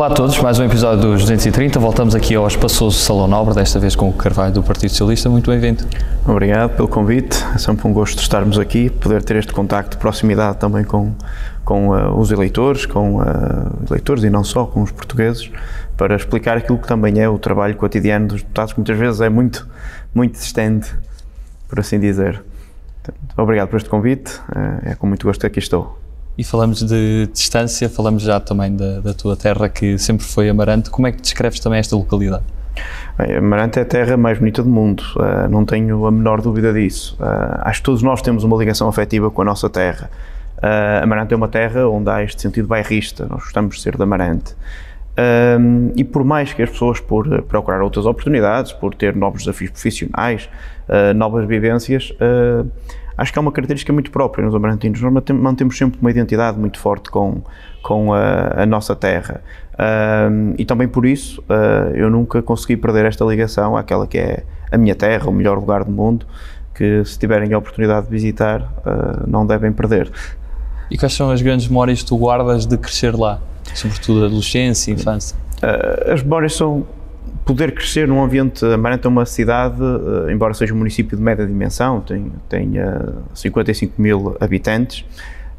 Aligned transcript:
Olá 0.00 0.06
a 0.06 0.14
todos, 0.14 0.38
mais 0.38 0.58
um 0.58 0.64
episódio 0.64 1.02
dos 1.02 1.20
230. 1.20 1.78
Voltamos 1.78 2.14
aqui 2.14 2.34
ao 2.34 2.46
espaçoso 2.48 2.98
Salão 2.98 3.28
Nobre, 3.28 3.54
desta 3.54 3.78
vez 3.78 3.94
com 3.94 4.08
o 4.08 4.12
Carvalho 4.14 4.50
do 4.50 4.62
Partido 4.62 4.88
Socialista. 4.88 5.28
Muito 5.28 5.50
bem-vindo. 5.50 5.84
Obrigado 6.26 6.74
pelo 6.74 6.88
convite. 6.88 7.36
É 7.54 7.58
sempre 7.58 7.86
um 7.86 7.92
gosto 7.92 8.18
estarmos 8.18 8.58
aqui, 8.58 8.88
poder 8.88 9.22
ter 9.22 9.36
este 9.36 9.52
contacto 9.52 9.90
de 9.90 9.96
proximidade 9.98 10.56
também 10.56 10.84
com, 10.84 11.12
com 11.66 11.90
uh, 11.90 12.18
os 12.18 12.32
eleitores, 12.32 12.86
com 12.86 13.16
uh, 13.16 13.24
eleitores 13.90 14.24
e 14.24 14.30
não 14.30 14.42
só, 14.42 14.64
com 14.64 14.80
os 14.80 14.90
portugueses, 14.90 15.50
para 15.98 16.16
explicar 16.16 16.56
aquilo 16.56 16.78
que 16.78 16.88
também 16.88 17.20
é 17.20 17.28
o 17.28 17.38
trabalho 17.38 17.76
cotidiano 17.76 18.28
dos 18.28 18.40
deputados, 18.40 18.72
que 18.72 18.78
muitas 18.78 18.96
vezes 18.96 19.20
é 19.20 19.28
muito, 19.28 19.68
muito 20.14 20.32
distante, 20.32 20.94
por 21.68 21.78
assim 21.78 22.00
dizer. 22.00 22.42
Obrigado 23.36 23.68
por 23.68 23.76
este 23.76 23.90
convite, 23.90 24.32
uh, 24.48 24.80
é 24.82 24.94
com 24.94 25.06
muito 25.06 25.26
gosto 25.26 25.42
que 25.42 25.46
aqui 25.46 25.58
estou. 25.58 25.99
E 26.40 26.42
falamos 26.42 26.82
de 26.82 27.28
distância, 27.34 27.86
falamos 27.86 28.22
já 28.22 28.40
também 28.40 28.74
da, 28.74 29.00
da, 29.00 29.12
tua 29.12 29.36
terra, 29.36 29.68
que 29.68 29.98
sempre 29.98 30.24
foi 30.24 30.48
Amarante. 30.48 30.88
Como 30.88 31.06
é 31.06 31.12
que 31.12 31.20
descreves 31.20 31.60
também 31.60 31.80
esta 31.80 31.94
localidade? 31.94 32.44
Bem, 33.18 33.36
Amarante 33.36 33.78
é 33.78 33.82
a 33.82 33.84
terra 33.84 34.16
mais 34.16 34.38
bonita 34.38 34.62
do 34.62 34.70
mundo, 34.70 35.02
uh, 35.16 35.50
não 35.50 35.66
tenho 35.66 36.06
a 36.06 36.10
menor 36.10 36.40
dúvida 36.40 36.72
disso. 36.72 37.14
Uh, 37.20 37.60
acho 37.60 37.80
que 37.80 37.84
todos 37.84 38.02
nós 38.02 38.22
temos 38.22 38.42
uma 38.42 38.56
ligação 38.56 38.88
afetiva 38.88 39.30
com 39.30 39.42
a 39.42 39.44
nossa 39.44 39.68
terra. 39.68 40.10
Uh, 40.56 41.02
Amarante 41.02 41.34
é 41.34 41.36
uma 41.36 41.48
terra 41.48 41.86
onde 41.86 42.08
há 42.08 42.24
este 42.24 42.40
sentido 42.40 42.66
bairrista, 42.66 43.26
nós 43.28 43.42
gostamos 43.42 43.76
de 43.76 43.82
ser 43.82 43.94
de 43.98 44.02
Amarante. 44.02 44.54
Um, 45.58 45.92
e 45.94 46.04
por 46.04 46.24
mais 46.24 46.54
que 46.54 46.62
as 46.62 46.70
pessoas, 46.70 47.00
por 47.00 47.42
procurar 47.42 47.82
outras 47.82 48.06
oportunidades, 48.06 48.72
por 48.72 48.94
ter 48.94 49.14
novos 49.14 49.42
desafios 49.42 49.72
profissionais, 49.72 50.48
uh, 50.88 51.12
novas 51.12 51.46
vivências, 51.46 52.12
uh, 52.12 52.66
acho 53.20 53.32
que 53.32 53.38
é 53.38 53.42
uma 53.42 53.52
característica 53.52 53.92
muito 53.92 54.10
própria 54.10 54.44
nos 54.44 54.54
amarantinos. 54.54 55.00
Nós 55.02 55.12
mantemos 55.30 55.76
sempre 55.76 56.00
uma 56.00 56.10
identidade 56.10 56.58
muito 56.58 56.78
forte 56.78 57.10
com, 57.10 57.42
com 57.82 58.14
a, 58.14 58.62
a 58.62 58.66
nossa 58.66 58.96
terra. 58.96 59.42
Um, 59.78 60.54
e 60.56 60.64
também 60.64 60.88
por 60.88 61.04
isso 61.04 61.42
uh, 61.42 61.94
eu 61.94 62.08
nunca 62.08 62.40
consegui 62.40 62.78
perder 62.78 63.04
esta 63.04 63.22
ligação 63.24 63.76
àquela 63.76 64.06
que 64.06 64.18
é 64.18 64.42
a 64.72 64.78
minha 64.78 64.94
terra, 64.94 65.28
o 65.28 65.32
melhor 65.32 65.58
lugar 65.58 65.84
do 65.84 65.90
mundo, 65.90 66.26
que 66.74 67.04
se 67.04 67.18
tiverem 67.18 67.52
a 67.52 67.58
oportunidade 67.58 68.06
de 68.06 68.12
visitar, 68.12 68.62
uh, 68.62 69.28
não 69.28 69.46
devem 69.46 69.70
perder. 69.70 70.10
E 70.90 70.96
quais 70.96 71.12
são 71.12 71.30
as 71.30 71.42
grandes 71.42 71.68
memórias 71.68 72.00
que 72.02 72.08
tu 72.08 72.16
guardas 72.16 72.64
de 72.64 72.78
crescer 72.78 73.14
lá? 73.14 73.38
Sobretudo 73.74 74.24
adolescência, 74.24 74.90
infância? 74.92 75.36
Uh, 75.62 76.12
as 76.12 76.22
memórias 76.22 76.56
são 76.56 76.86
poder 77.50 77.72
crescer 77.72 78.06
num 78.06 78.22
ambiente. 78.22 78.64
Amarante 78.64 79.06
é 79.06 79.10
uma 79.10 79.26
cidade, 79.26 79.82
eh, 79.82 80.32
embora 80.32 80.54
seja 80.54 80.72
um 80.72 80.76
município 80.76 81.16
de 81.16 81.22
média 81.22 81.44
dimensão, 81.44 82.00
tem, 82.00 82.32
tenha 82.48 83.12
55 83.34 84.00
mil 84.00 84.36
habitantes, 84.40 85.04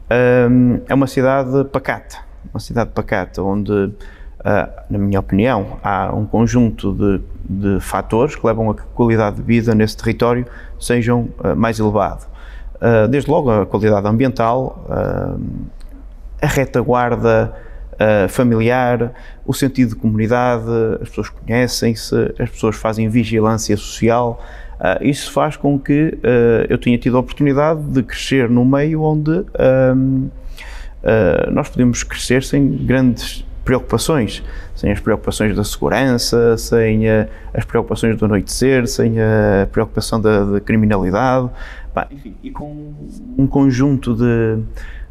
ehm, 0.09 0.80
é 0.88 0.94
uma 0.94 1.08
cidade 1.08 1.66
pacata. 1.66 2.19
Uma 2.53 2.62
cidade 2.62 2.92
pacata, 2.92 3.42
onde, 3.42 3.92
eh, 4.45 4.69
na 4.89 4.97
minha 4.97 5.19
opinião, 5.19 5.80
há 5.84 6.16
um 6.16 6.25
conjunto 6.25 6.94
de, 6.94 7.22
de 7.44 7.80
fatores 7.81 8.38
que 8.38 8.47
levam 8.47 8.69
a 8.69 8.75
que 8.75 8.81
a 8.81 8.95
qualidade 8.95 9.36
de 9.36 9.42
vida 9.42 9.75
nesse 9.75 9.97
território 9.97 10.45
sejam 10.80 11.28
eh, 11.44 11.53
mais 11.53 11.78
elevado. 11.80 12.31
Desde 13.12 13.30
logo 13.30 13.52
a 13.52 13.64
qualidade 13.64 14.08
ambiental, 14.08 14.88
a 16.42 16.47
retaguarda 16.47 17.53
uh, 18.02 18.30
familiar, 18.30 19.14
o 19.46 19.54
sentido 19.54 19.90
de 19.90 19.96
comunidade, 19.96 20.64
as 21.02 21.10
pessoas 21.10 21.30
conhecem-se, 21.30 22.16
as 22.40 22.50
pessoas 22.50 22.76
fazem 22.76 23.08
vigilância 23.09 23.75
social. 23.78 24.44
Uh, 24.80 25.06
isso 25.06 25.31
faz 25.31 25.56
com 25.56 25.78
que 25.78 26.18
uh, 26.18 26.66
eu 26.70 26.78
tenha 26.78 26.98
tido 26.98 27.18
a 27.18 27.20
oportunidade 27.20 27.81
de 27.84 28.02
crescer 28.02 28.50
num 28.50 28.66
meio 28.66 29.02
onde 29.03 29.46
nós 31.52 31.68
podemos 31.68 32.03
crescer 32.03 32.44
sem 32.44 32.78
grandes 32.86 33.44
preocupações, 33.66 34.44
sem 34.75 34.92
as 34.92 35.00
preocupações 35.00 35.56
da 35.56 35.64
segurança, 35.64 36.56
sem 36.58 37.09
as 37.54 37.66
preocupações 37.66 38.16
do 38.18 38.25
anoitecer, 38.25 38.88
sem 38.88 39.16
a 39.20 39.68
preocupação 39.72 40.22
da, 40.22 40.44
da 40.46 40.59
criminalidade, 40.59 41.50
enfim, 42.12 42.36
e 42.44 42.52
com 42.52 42.94
um 43.36 43.48
conjunto 43.48 44.16
de, 44.16 44.59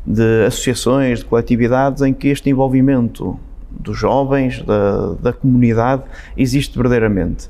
de 0.06 0.44
associações, 0.46 1.20
de 1.20 1.24
coletividades 1.24 2.02
em 2.02 2.12
que 2.12 2.28
este 2.28 2.48
envolvimento 2.50 3.38
dos 3.70 3.96
jovens, 3.96 4.62
da, 4.62 5.14
da 5.14 5.32
comunidade, 5.32 6.02
existe 6.36 6.76
verdadeiramente. 6.76 7.48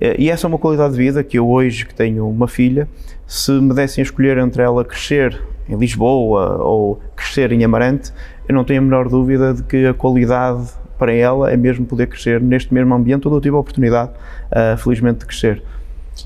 Eh, 0.00 0.16
e 0.18 0.30
essa 0.30 0.46
é 0.46 0.48
uma 0.48 0.58
qualidade 0.58 0.92
de 0.92 0.98
vida 0.98 1.22
que 1.22 1.38
eu 1.38 1.48
hoje, 1.48 1.84
que 1.84 1.94
tenho 1.94 2.28
uma 2.28 2.48
filha, 2.48 2.88
se 3.26 3.52
me 3.52 3.74
dessem 3.74 4.02
a 4.02 4.04
escolher 4.04 4.38
entre 4.38 4.62
ela 4.62 4.84
crescer 4.84 5.40
em 5.68 5.76
Lisboa 5.76 6.62
ou 6.62 7.00
crescer 7.14 7.52
em 7.52 7.62
Amarante, 7.62 8.12
eu 8.48 8.54
não 8.54 8.64
tenho 8.64 8.80
a 8.80 8.82
menor 8.82 9.08
dúvida 9.08 9.52
de 9.52 9.62
que 9.62 9.86
a 9.86 9.92
qualidade 9.92 10.66
para 10.98 11.12
ela 11.12 11.50
é 11.50 11.56
mesmo 11.56 11.84
poder 11.84 12.06
crescer 12.06 12.40
neste 12.40 12.72
mesmo 12.72 12.94
ambiente 12.94 13.28
onde 13.28 13.36
eu 13.36 13.40
tive 13.40 13.54
a 13.54 13.58
oportunidade, 13.58 14.10
uh, 14.50 14.76
felizmente, 14.78 15.20
de 15.20 15.26
crescer. 15.26 15.62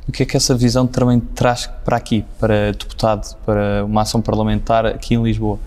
O 0.09 0.13
que 0.13 0.23
é 0.23 0.27
que 0.27 0.37
essa 0.37 0.55
visão 0.55 0.87
também 0.87 1.21
traz 1.21 1.67
para 1.85 1.97
aqui, 1.97 2.25
para 2.39 2.73
deputado, 2.73 3.37
para 3.45 3.85
uma 3.85 4.03
ação 4.03 4.21
parlamentar 4.21 4.87
aqui 4.87 5.15
em 5.15 5.23
Lisboa? 5.23 5.59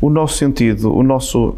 O 0.00 0.10
nosso 0.10 0.36
sentido, 0.36 0.94
o 0.94 1.02
nosso 1.02 1.56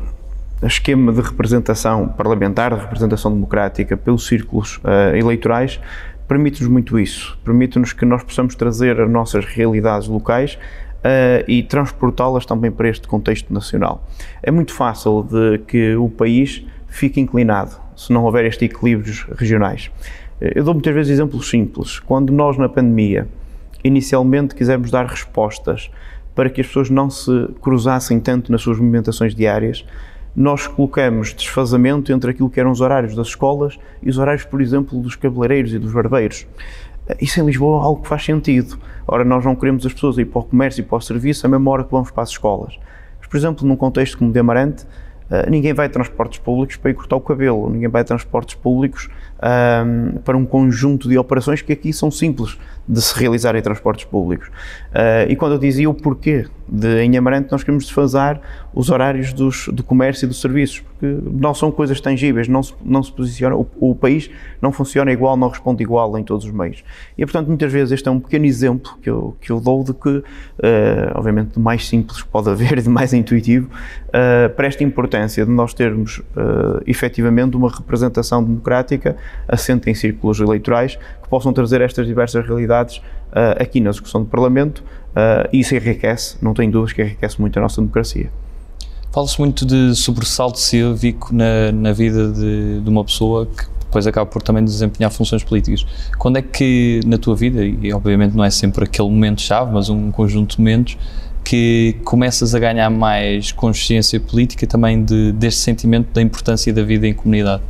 esquema 0.63 1.13
de 1.13 1.21
representação 1.21 2.09
parlamentar, 2.09 2.75
de 2.75 2.81
representação 2.81 3.33
democrática 3.33 3.97
pelos 3.97 4.27
círculos 4.27 4.79
uh, 4.79 5.17
eleitorais, 5.17 5.81
permite-nos 6.27 6.71
muito 6.71 6.99
isso. 6.99 7.39
Permite-nos 7.45 7.93
que 7.93 8.05
nós 8.05 8.23
possamos 8.23 8.55
trazer 8.55 9.01
as 9.01 9.11
nossas 9.11 9.45
realidades 9.45 10.09
locais 10.09 10.55
uh, 10.55 11.45
e 11.47 11.63
transportá-las 11.63 12.45
também 12.45 12.71
para 12.71 12.89
este 12.89 13.07
contexto 13.07 13.53
nacional. 13.53 14.07
É 14.43 14.51
muito 14.51 14.73
fácil 14.75 15.23
de 15.23 15.59
que 15.67 15.97
o 15.97 16.09
país 16.09 16.65
fique 16.89 17.21
inclinado 17.21 17.77
se 17.97 18.13
não 18.13 18.25
houver 18.25 18.45
estes 18.45 18.71
equilíbrios 18.71 19.27
regionais. 19.37 19.91
Eu 20.41 20.63
dou 20.63 20.75
muitas 20.75 20.95
vezes 20.95 21.13
exemplos 21.13 21.51
simples. 21.51 21.99
Quando 21.99 22.33
nós, 22.33 22.57
na 22.57 22.69
pandemia, 22.69 23.27
inicialmente 23.83 24.55
quisemos 24.55 24.91
dar 24.91 25.07
respostas 25.07 25.91
para 26.35 26.49
que 26.49 26.61
as 26.61 26.67
pessoas 26.69 26.89
não 26.89 27.11
se 27.11 27.49
cruzassem 27.61 28.21
tanto 28.21 28.53
nas 28.53 28.63
suas 28.63 28.79
movimentações 28.79 29.35
diárias, 29.35 29.85
nós 30.37 30.69
colocamos 30.69 31.35
desfazamento 31.35 32.13
entre 32.13 32.31
aquilo 32.31 32.49
que 32.49 32.61
eram 32.61 32.71
os 32.71 32.81
horários 32.81 33.17
das 33.17 33.29
escolas 33.29 33.77
e 34.01 34.09
os 34.09 34.19
horários, 34.19 34.45
por 34.45 34.61
exemplo, 34.61 35.01
dos 35.01 35.17
cabeleireiros 35.17 35.75
e 35.75 35.79
dos 35.81 35.93
barbeiros. 35.93 36.47
Isso 37.21 37.41
em 37.41 37.47
Lisboa 37.47 37.83
é 37.83 37.85
algo 37.87 38.03
que 38.03 38.09
faz 38.09 38.25
sentido. 38.25 38.79
Ora, 39.09 39.25
nós 39.25 39.45
não 39.45 39.57
queremos 39.57 39.85
as 39.85 39.93
pessoas 39.93 40.19
ir 40.19 40.27
para 40.27 40.41
o 40.41 40.45
comércio 40.45 40.83
e 40.83 40.85
para 40.85 40.99
o 40.99 41.01
serviço 41.01 41.45
a 41.47 41.51
mesma 41.51 41.69
hora 41.73 41.83
que 41.83 41.91
vamos 41.91 42.13
para 42.13 42.23
as 42.23 42.29
escolas. 42.29 42.79
Mas, 43.19 43.29
por 43.29 43.37
exemplo, 43.37 43.67
num 43.67 43.75
contexto 43.75 44.17
como 44.17 44.31
de 44.31 44.39
Amarante, 44.39 44.87
eh, 45.31 45.51
ninguém 45.51 45.73
vai 45.73 45.87
a 45.87 45.89
transportes 45.89 46.39
públicos 46.39 46.77
para 46.77 46.93
ir 46.93 46.95
cortar 46.95 47.17
o 47.17 47.21
cabelo, 47.21 47.69
ninguém 47.69 47.89
vai 47.89 48.03
a 48.03 48.05
transportes 48.05 48.55
públicos 48.55 49.09
um, 49.43 50.19
para 50.19 50.37
um 50.37 50.45
conjunto 50.45 51.09
de 51.09 51.17
operações 51.17 51.63
que 51.63 51.73
aqui 51.73 51.93
são 51.93 52.11
simples 52.11 52.59
de 52.89 53.01
se 53.01 53.19
realizar 53.19 53.55
em 53.55 53.63
transportes 53.63 54.05
públicos. 54.05 54.49
Uh, 54.49 55.31
e 55.31 55.37
quando 55.37 55.53
eu 55.53 55.59
dizia 55.59 55.89
o 55.89 55.95
porquê 55.95 56.47
de 56.67 57.03
em 57.03 57.17
Amarante 57.17 57.51
nós 57.51 57.63
queremos 57.63 57.85
desfasar 57.85 58.41
os 58.75 58.91
horários 58.91 59.33
dos, 59.33 59.69
do 59.69 59.83
comércio 59.83 60.27
e 60.27 60.29
dos 60.29 60.41
serviços, 60.41 60.83
porque 60.99 61.19
não 61.31 61.55
são 61.55 61.71
coisas 61.71 62.01
tangíveis, 62.01 62.49
não 62.49 62.63
se, 62.63 62.75
não 62.85 63.03
se 63.03 63.13
posiciona, 63.13 63.55
o, 63.55 63.67
o, 63.79 63.95
país 63.95 64.29
não 64.61 64.73
funciona 64.73 65.13
igual, 65.13 65.37
não 65.37 65.49
responde 65.49 65.83
igual 65.83 66.19
em 66.19 66.25
todos 66.25 66.45
os 66.45 66.51
meios. 66.51 66.83
E 67.17 67.25
portanto, 67.25 67.47
muitas 67.47 67.73
vezes 67.73 67.93
este 67.93 68.09
é 68.09 68.11
um 68.11 68.19
pequeno 68.19 68.45
exemplo 68.45 68.99
que 69.01 69.09
eu, 69.09 69.37
que 69.41 69.51
eu 69.51 69.61
dou 69.61 69.85
de 69.85 69.95
que, 69.95 70.09
uh, 70.09 70.25
obviamente, 71.15 71.55
de 71.55 71.61
mais 71.61 71.87
simples 71.87 72.21
que 72.21 72.29
pode 72.29 72.51
haver, 72.51 72.81
de 72.83 72.89
mais 72.89 73.13
intuitivo, 73.13 73.71
uh, 74.09 74.53
para 74.55 74.67
esta 74.67 74.83
importância 74.83 75.47
de 75.47 75.53
nós 75.53 75.73
termos 75.73 76.19
uh, 76.19 76.83
efetivamente 76.85 77.57
uma 77.57 77.71
representação 77.71 78.43
democrática 78.43 79.17
assente 79.47 79.89
em 79.89 79.95
círculos 79.95 80.41
eleitorais 80.41 80.97
que 80.97 81.29
possam 81.29 81.53
trazer 81.53 81.81
estas 81.81 82.07
diversas 82.07 82.45
realidades 82.45 82.97
uh, 82.97 83.63
aqui 83.63 83.81
na 83.81 83.91
execução 83.91 84.23
do 84.23 84.27
Parlamento 84.27 84.79
uh, 85.11 85.49
e 85.53 85.61
isso 85.61 85.77
enriquece, 85.77 86.37
não 86.43 86.55
tenho 86.55 86.73
dúvidas 86.73 86.93
que 86.93 87.03
enriquece 87.03 87.41
muito 87.41 87.57
a 87.57 87.63
nossa 87.63 87.81
democracia. 87.81 88.31
Fala-se 89.19 89.41
muito 89.41 89.67
de 89.67 89.97
sobressalto 89.97 90.61
cívico 90.61 91.35
na, 91.35 91.73
na 91.73 91.93
vida 91.93 92.31
de, 92.31 92.81
de, 92.81 92.89
uma 92.89 93.05
pessoa 93.05 93.47
que 93.47 93.65
depois 93.81 94.07
acaba 94.07 94.25
por 94.25 94.41
também 94.41 94.65
desempenhar 94.65 95.11
funções 95.11 95.43
políticas. 95.43 95.85
Quando 96.17 96.37
é 96.37 96.43
que 96.43 97.01
na 97.05 97.19
tua 97.19 97.35
vida, 97.35 97.65
e 97.65 97.93
obviamente 97.93 98.37
não 98.37 98.45
é 98.45 98.51
sempre 98.51 98.85
aquele 98.85 99.09
momento-chave, 99.09 99.73
mas 99.73 99.91
um 99.91 100.13
conjunto 100.13 100.55
de 100.55 100.59
momentos, 100.59 100.97
que 101.43 101.97
começas 102.05 102.55
a 102.55 102.61
ganhar 102.61 102.89
mais 102.91 103.51
consciência 103.51 104.21
política 104.21 104.69
também 104.69 105.03
de, 105.05 105.33
deste 105.33 105.63
sentimento 105.63 106.13
da 106.15 106.23
importância 106.23 106.73
da 106.73 106.85
vida 106.85 107.05
em 107.05 107.13
comunidade? 107.13 107.65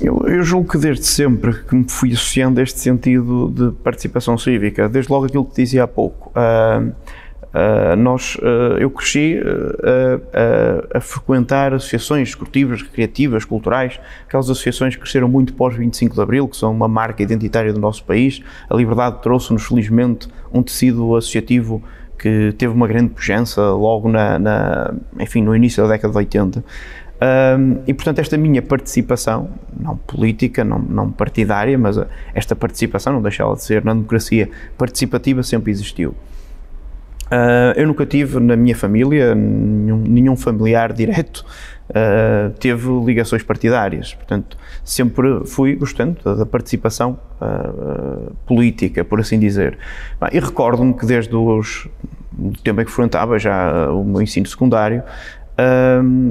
eu, 0.00 0.26
eu, 0.26 0.42
julgo 0.42 0.70
que 0.70 0.78
desde 0.78 1.06
sempre 1.06 1.62
que 1.62 1.76
me 1.76 1.88
fui 1.88 2.12
associando 2.12 2.58
a 2.58 2.62
este 2.62 2.80
sentido 2.80 3.52
de 3.54 3.70
participação 3.82 4.36
cívica, 4.36 4.88
desde 4.88 5.12
logo 5.12 5.26
aquilo 5.26 5.44
que 5.44 5.62
dizia 5.62 5.84
há 5.84 5.88
pouco. 5.88 6.30
Uh, 6.30 6.92
uh, 7.54 7.96
nós, 7.96 8.36
uh, 8.36 8.76
eu 8.78 8.90
cresci 8.90 9.40
a, 10.92 10.98
a, 10.98 11.00
frequentar 11.00 11.72
associações 11.72 12.30
esportivas, 12.30 12.82
recreativas, 12.82 13.44
culturais, 13.44 14.00
aquelas 14.26 14.50
associações 14.50 14.94
que 14.94 15.02
cresceram 15.02 15.28
muito 15.28 15.54
pós 15.54 15.74
25 15.76 16.14
de 16.14 16.20
Abril, 16.20 16.48
que 16.48 16.56
são 16.56 16.72
uma 16.72 16.88
marca 16.88 17.22
identitária 17.22 17.72
do 17.72 17.80
nosso 17.80 18.04
país. 18.04 18.42
A 18.68 18.74
liberdade 18.74 19.22
trouxe-nos, 19.22 19.64
felizmente, 19.64 20.28
um 20.52 20.62
tecido 20.62 21.16
associativo 21.16 21.82
que 22.18 22.54
teve 22.56 22.72
uma 22.72 22.86
grande 22.86 23.10
pujança 23.10 23.60
logo 23.72 24.08
na, 24.08 24.38
na, 24.38 24.94
enfim, 25.18 25.42
no 25.42 25.54
início 25.54 25.82
da 25.82 25.90
década 25.90 26.12
de 26.12 26.18
80. 26.18 26.64
Um, 27.24 27.78
e, 27.86 27.94
portanto, 27.94 28.18
esta 28.18 28.36
minha 28.36 28.60
participação, 28.60 29.50
não 29.78 29.96
política, 29.96 30.64
não, 30.64 30.78
não 30.78 31.10
partidária, 31.10 31.78
mas 31.78 31.96
esta 32.34 32.54
participação, 32.56 33.14
não 33.14 33.22
deixa 33.22 33.42
ela 33.42 33.54
de 33.54 33.62
ser, 33.62 33.84
na 33.84 33.94
democracia 33.94 34.50
participativa, 34.76 35.42
sempre 35.42 35.70
existiu. 35.70 36.14
Uh, 37.24 37.72
eu 37.76 37.86
nunca 37.86 38.04
tive 38.04 38.38
na 38.38 38.54
minha 38.54 38.76
família, 38.76 39.34
nenhum, 39.34 39.98
nenhum 39.98 40.36
familiar 40.36 40.92
direto 40.92 41.44
uh, 41.88 42.50
teve 42.58 42.88
ligações 43.04 43.42
partidárias. 43.42 44.14
Portanto, 44.14 44.58
sempre 44.84 45.46
fui 45.46 45.74
gostando 45.74 46.36
da, 46.36 46.44
participação 46.44 47.18
uh, 47.40 48.34
política, 48.46 49.04
por 49.04 49.20
assim 49.20 49.38
dizer. 49.38 49.78
e 50.32 50.38
recordo-me 50.38 50.92
que 50.94 51.06
desde 51.06 51.34
os, 51.34 51.88
o 52.38 52.52
tempo 52.62 52.82
em 52.82 52.84
que 52.84 52.90
frequentava 52.90 53.38
já 53.38 53.90
o 53.90 54.04
meu 54.04 54.20
ensino 54.20 54.46
secundário, 54.46 55.02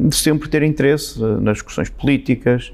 de 0.06 0.16
sempre 0.18 0.50
ter 0.50 0.63
interesse 0.63 1.18
nas 1.39 1.54
discussões 1.54 1.89
políticas, 1.89 2.74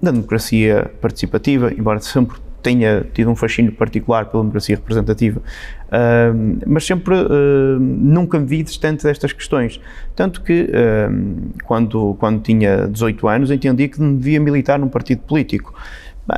na 0.00 0.10
democracia 0.10 0.90
participativa, 0.98 1.70
embora 1.70 2.00
sempre 2.00 2.38
tenha 2.64 3.06
tido 3.12 3.30
um 3.30 3.36
fascínio 3.36 3.70
particular 3.72 4.24
pela 4.24 4.42
democracia 4.42 4.74
representativa, 4.74 5.38
uh, 5.40 6.58
mas 6.66 6.84
sempre 6.84 7.14
uh, 7.14 7.78
nunca 7.78 8.38
me 8.40 8.46
vi 8.46 8.62
distante 8.62 9.04
destas 9.04 9.32
questões. 9.32 9.80
Tanto 10.16 10.42
que, 10.42 10.70
quando, 11.64 12.14
quando 12.18 12.40
tinha 12.40 12.88
18 12.88 13.28
anos, 13.28 13.50
entendi 13.50 13.88
que 13.88 13.98
devia 13.98 14.40
militar 14.40 14.78
num 14.78 14.88
partido 14.88 15.22
político. 15.22 15.74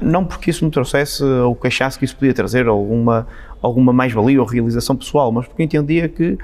Não 0.02 0.24
porque 0.24 0.50
isso 0.50 0.64
me 0.64 0.70
trouxesse 0.70 1.22
ou 1.22 1.54
queixasse 1.54 1.98
que 1.98 2.04
isso 2.04 2.16
podia 2.16 2.34
trazer 2.34 2.66
alguma, 2.66 3.26
alguma 3.62 3.92
mais-valia 3.92 4.40
ou 4.40 4.46
realização 4.46 4.96
pessoal, 4.96 5.30
mas 5.30 5.46
porque 5.46 5.62
entendia 5.62 6.08
que 6.08 6.38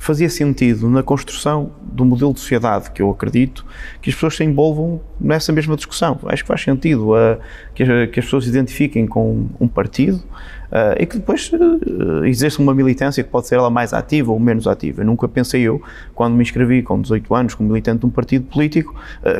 fazia 0.00 0.30
sentido 0.30 0.88
na 0.88 1.02
construção 1.02 1.72
do 1.82 2.06
modelo 2.06 2.32
de 2.32 2.40
sociedade 2.40 2.90
que 2.90 3.02
eu 3.02 3.10
acredito 3.10 3.66
que 4.00 4.08
as 4.08 4.16
pessoas 4.16 4.34
se 4.34 4.42
envolvam 4.42 4.98
nessa 5.20 5.52
mesma 5.52 5.76
discussão. 5.76 6.18
Acho 6.24 6.42
que 6.42 6.48
faz 6.48 6.62
sentido 6.62 7.10
uh, 7.10 7.38
que, 7.74 7.84
que, 7.84 8.18
as 8.18 8.24
pessoas 8.24 8.44
se 8.44 8.50
identifiquem 8.50 9.06
com 9.06 9.46
um 9.60 9.68
partido 9.68 10.16
uh, 10.16 10.96
e 10.98 11.04
que 11.04 11.18
depois 11.18 11.52
uh, 11.52 12.24
exerçam 12.24 12.62
uma 12.62 12.74
militância 12.74 13.22
que 13.22 13.28
pode 13.28 13.46
ser 13.46 13.56
ela 13.56 13.68
mais 13.68 13.92
ativa 13.92 14.32
ou 14.32 14.40
menos 14.40 14.66
ativa. 14.66 15.04
Nunca 15.04 15.28
pensei 15.28 15.60
eu, 15.60 15.82
quando 16.14 16.34
me 16.34 16.42
inscrevi 16.42 16.82
com 16.82 16.98
18 16.98 17.34
anos 17.34 17.54
como 17.54 17.68
militante 17.68 18.00
de 18.00 18.06
um 18.06 18.10
partido 18.10 18.46
político, 18.46 18.94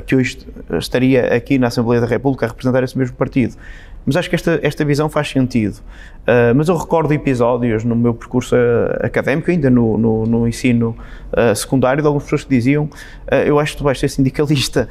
que 0.07 0.15
hoje 0.15 0.47
estaria 0.79 1.35
aqui 1.35 1.59
na 1.59 1.69
Assembleia 1.69 2.03
da 2.03 2.07
República 2.07 2.45
a 2.45 2.49
representar 2.51 2.85
esse 2.85 2.99
mesmo 2.99 3.17
partido. 3.17 3.57
Mas 4.05 4.17
acho 4.17 4.29
que 4.29 4.35
esta, 4.35 4.59
esta 4.63 4.85
visão 4.85 5.09
faz 5.09 5.29
sentido. 5.29 5.77
Uh, 6.21 6.55
mas 6.55 6.69
eu 6.69 6.77
recordo 6.77 7.13
episódios 7.13 7.83
no 7.85 7.97
meu 7.97 8.15
percurso 8.15 8.55
uh, 8.55 9.05
académico, 9.05 9.51
ainda 9.51 9.69
no, 9.69 9.99
no, 9.99 10.27
no 10.27 10.49
ensino 10.49 10.97
uh, 11.33 11.55
secundário, 11.55 12.03
de 12.03 12.07
algumas 12.07 12.25
pessoas 12.25 12.45
que 12.45 12.51
diziam: 12.51 12.89
Eu 13.47 13.59
acho 13.59 13.73
que 13.73 13.79
tu 13.79 13.85
vais 13.85 13.99
ser 13.99 14.09
sindicalista. 14.09 14.89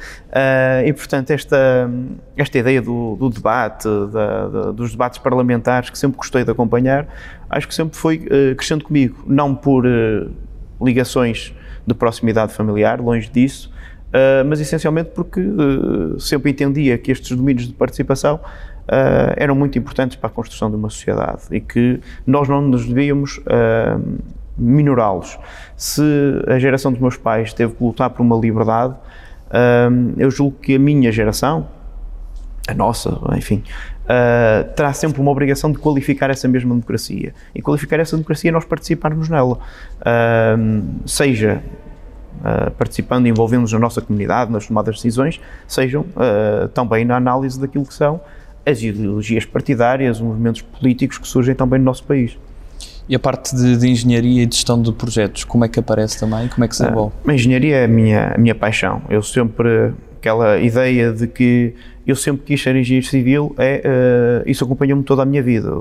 e, 0.86 0.94
portanto, 0.94 1.32
esta, 1.32 1.90
esta 2.38 2.58
ideia 2.58 2.82
do, 2.82 3.16
do 3.16 3.30
debate, 3.30 3.88
da, 4.12 4.48
da, 4.48 4.72
dos 4.72 4.92
debates 4.92 5.18
parlamentares, 5.20 5.90
que 5.90 5.98
sempre 5.98 6.18
gostei 6.18 6.44
de 6.44 6.52
acompanhar, 6.52 7.08
acho 7.50 7.68
que 7.68 7.74
sempre 7.74 7.98
foi 7.98 8.18
crescendo 8.56 8.84
comigo. 8.84 9.24
Não 9.26 9.56
por 9.56 9.86
ligações 10.82 11.54
de 11.86 11.94
proximidade 11.94 12.54
familiar, 12.54 13.00
longe 13.00 13.30
disso, 13.30 13.72
mas 14.48 14.60
essencialmente 14.60 15.12
porque 15.14 15.42
sempre 16.20 16.52
entendia 16.52 16.98
que 16.98 17.12
estes 17.12 17.36
domínios 17.36 17.68
de 17.68 17.74
participação 17.74 18.40
uh, 18.90 19.34
eram 19.38 19.56
muito 19.56 19.78
importantes 19.78 20.18
para 20.18 20.28
a 20.28 20.32
construção 20.32 20.70
de 20.70 20.76
uma 20.76 20.90
sociedade 20.90 21.44
e 21.52 21.62
que 21.62 22.00
nós 22.26 22.50
não 22.50 22.62
nos 22.62 22.88
devíamos 22.88 23.38
uh, 23.38 24.20
minorá-los. 24.58 25.38
Se 25.78 26.02
a 26.48 26.58
geração 26.60 26.92
dos 26.92 27.00
meus 27.00 27.16
pais 27.16 27.54
teve 27.54 27.74
que 27.74 27.84
lutar 27.84 28.10
por 28.10 28.22
uma 28.22 28.36
liberdade, 28.36 28.94
uh, 28.94 30.14
eu 30.18 30.32
julgo 30.32 30.58
que 30.60 30.76
a 30.76 30.80
minha 30.80 31.12
geração, 31.12 31.68
a 32.68 32.74
nossa, 32.74 33.20
enfim, 33.38 33.64
Uh, 34.10 34.68
terá 34.74 34.92
sempre 34.92 35.22
uma 35.22 35.30
obrigação 35.30 35.72
de 35.72 35.78
qualificar 35.78 36.32
essa 36.32 36.48
mesma 36.48 36.74
democracia. 36.74 37.32
E 37.54 37.62
qualificar 37.62 38.00
essa 38.00 38.16
democracia 38.16 38.50
é 38.50 38.52
nós 38.52 38.66
participarmos 38.66 39.30
nela. 39.30 39.60
Uh, 40.00 41.08
seja 41.08 41.62
uh, 42.40 42.72
participando 42.72 43.28
e 43.28 43.30
envolvendo-nos 43.30 43.72
na 43.72 43.78
nossa 43.78 44.02
comunidade, 44.02 44.52
nas 44.52 44.66
tomadas 44.66 44.96
de 44.96 45.04
decisões, 45.04 45.40
sejam 45.68 46.08
também 46.74 47.06
na 47.06 47.18
análise 47.18 47.62
daquilo 47.62 47.86
que 47.86 47.94
são 47.94 48.20
as 48.70 48.82
ideologias 48.82 49.46
partidárias, 49.46 50.18
os 50.18 50.24
movimentos 50.24 50.62
políticos 50.62 51.18
que 51.18 51.28
surgem 51.28 51.56
também 51.56 51.80
no 51.80 51.86
nosso 51.86 52.04
país. 52.04 52.38
E 53.08 53.16
a 53.16 53.20
parte 53.20 53.56
de, 53.56 53.76
de, 53.76 53.90
engenharia 53.90 54.44
e 54.44 54.46
de 54.46 54.56
gestão 54.56 54.80
de 54.82 54.92
projetos, 54.92 55.44
como 55.44 55.66
é 55.66 55.68
que 55.68 55.80
aparece 55.80 56.20
também? 56.20 56.48
Como 56.48 56.64
é 56.64 56.68
que 56.68 56.76
se 56.76 56.84
desenvolve? 56.84 57.14
a 57.26 57.34
engenharia 57.34 57.78
é 57.78 57.86
a 57.86 57.88
minha, 57.88 58.34
a 58.36 58.38
minha 58.38 58.54
paixão. 58.54 59.02
Eu 59.10 59.24
sempre, 59.24 59.94
aquela 60.18 60.60
ideia 60.60 61.12
de 61.12 61.28
que 61.28 61.74
eu 62.06 62.16
sempre 62.16 62.44
quis 62.46 62.62
ser 62.62 62.76
engenheiro 62.76 63.08
civil, 63.08 63.56
é, 63.58 64.44
uh, 64.46 64.50
isso 64.50 64.64
acompanhou-me 64.64 65.04
toda 65.04 65.24
a 65.24 65.26
minha 65.26 65.42
vida 65.42 65.72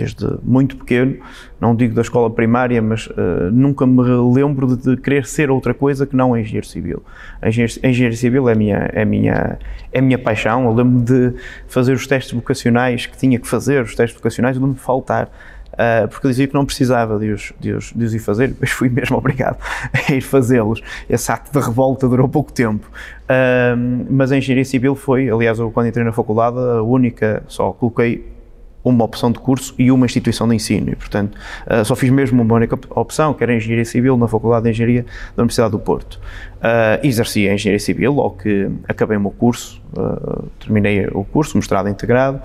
desde 0.00 0.26
muito 0.42 0.76
pequeno, 0.76 1.16
não 1.60 1.76
digo 1.76 1.94
da 1.94 2.00
escola 2.00 2.30
primária, 2.30 2.80
mas 2.80 3.06
uh, 3.06 3.50
nunca 3.52 3.86
me 3.86 4.02
lembro 4.34 4.74
de, 4.74 4.76
de, 4.76 4.96
querer 4.96 5.26
ser 5.26 5.50
outra 5.50 5.74
coisa 5.74 6.06
que 6.06 6.16
não 6.16 6.36
engenheiro 6.36 6.66
civil. 6.66 7.02
Engenheiro, 7.44 7.72
engenheiro 7.84 8.16
civil 8.16 8.48
é 8.48 8.52
a 8.52 8.54
minha, 8.54 8.90
é 8.94 9.04
minha, 9.04 9.58
é 9.92 10.00
minha 10.00 10.18
paixão. 10.18 10.64
Eu 10.64 10.72
lembro 10.72 11.02
de 11.02 11.34
fazer 11.68 11.92
os 11.92 12.06
testes 12.06 12.32
vocacionais 12.32 13.04
que 13.04 13.16
tinha 13.16 13.38
que 13.38 13.46
fazer, 13.46 13.82
os 13.82 13.94
testes 13.94 14.16
vocacionais, 14.16 14.56
eu 14.56 14.62
lembro 14.62 14.76
de 14.76 14.82
faltar. 14.82 15.30
Uh, 15.70 16.08
porque 16.08 16.28
dizia 16.28 16.48
que 16.48 16.52
não 16.52 16.66
precisava 16.66 17.18
de 17.18 17.30
os, 17.30 17.52
de, 17.60 17.72
os, 17.72 17.92
de 17.92 18.04
os 18.04 18.12
ir 18.12 18.18
fazer, 18.18 18.48
depois 18.48 18.70
fui 18.70 18.88
mesmo 18.88 19.16
obrigado 19.18 19.56
a 19.92 20.12
ir 20.12 20.20
fazê-los. 20.20 20.82
Esse 21.08 21.30
ato 21.30 21.52
de 21.52 21.64
revolta 21.64 22.08
durou 22.08 22.28
pouco 22.28 22.52
tempo. 22.52 22.86
Uh, 23.24 24.06
mas 24.10 24.32
a 24.32 24.36
engenharia 24.36 24.64
civil 24.64 24.94
foi, 24.94 25.30
aliás, 25.30 25.58
eu 25.58 25.70
quando 25.70 25.86
entrei 25.86 26.04
na 26.04 26.12
faculdade, 26.12 26.58
a 26.58 26.82
única, 26.82 27.42
só 27.46 27.72
coloquei 27.72 28.39
uma 28.82 29.04
opção 29.04 29.30
de 29.30 29.38
curso 29.38 29.74
e 29.78 29.90
uma 29.90 30.06
instituição 30.06 30.48
de 30.48 30.54
ensino. 30.54 30.90
E, 30.90 30.96
portanto, 30.96 31.36
uh, 31.66 31.84
só 31.84 31.94
fiz 31.94 32.10
mesmo 32.10 32.42
uma 32.42 32.54
única 32.54 32.78
opção, 32.90 33.34
que 33.34 33.42
era 33.42 33.54
Engenharia 33.54 33.84
Civil, 33.84 34.16
na 34.16 34.26
Faculdade 34.26 34.64
de 34.64 34.70
Engenharia 34.70 35.06
da 35.36 35.42
Universidade 35.42 35.72
do 35.72 35.78
Porto. 35.78 36.14
Uh, 36.56 37.06
exerci 37.06 37.48
a 37.48 37.54
Engenharia 37.54 37.80
Civil, 37.80 38.12
logo 38.12 38.36
que 38.38 38.70
acabei 38.88 39.16
o 39.16 39.20
meu 39.20 39.30
curso, 39.30 39.82
uh, 39.96 40.48
terminei 40.58 41.06
o 41.12 41.24
curso, 41.24 41.56
mestrado 41.56 41.88
integrado, 41.88 42.40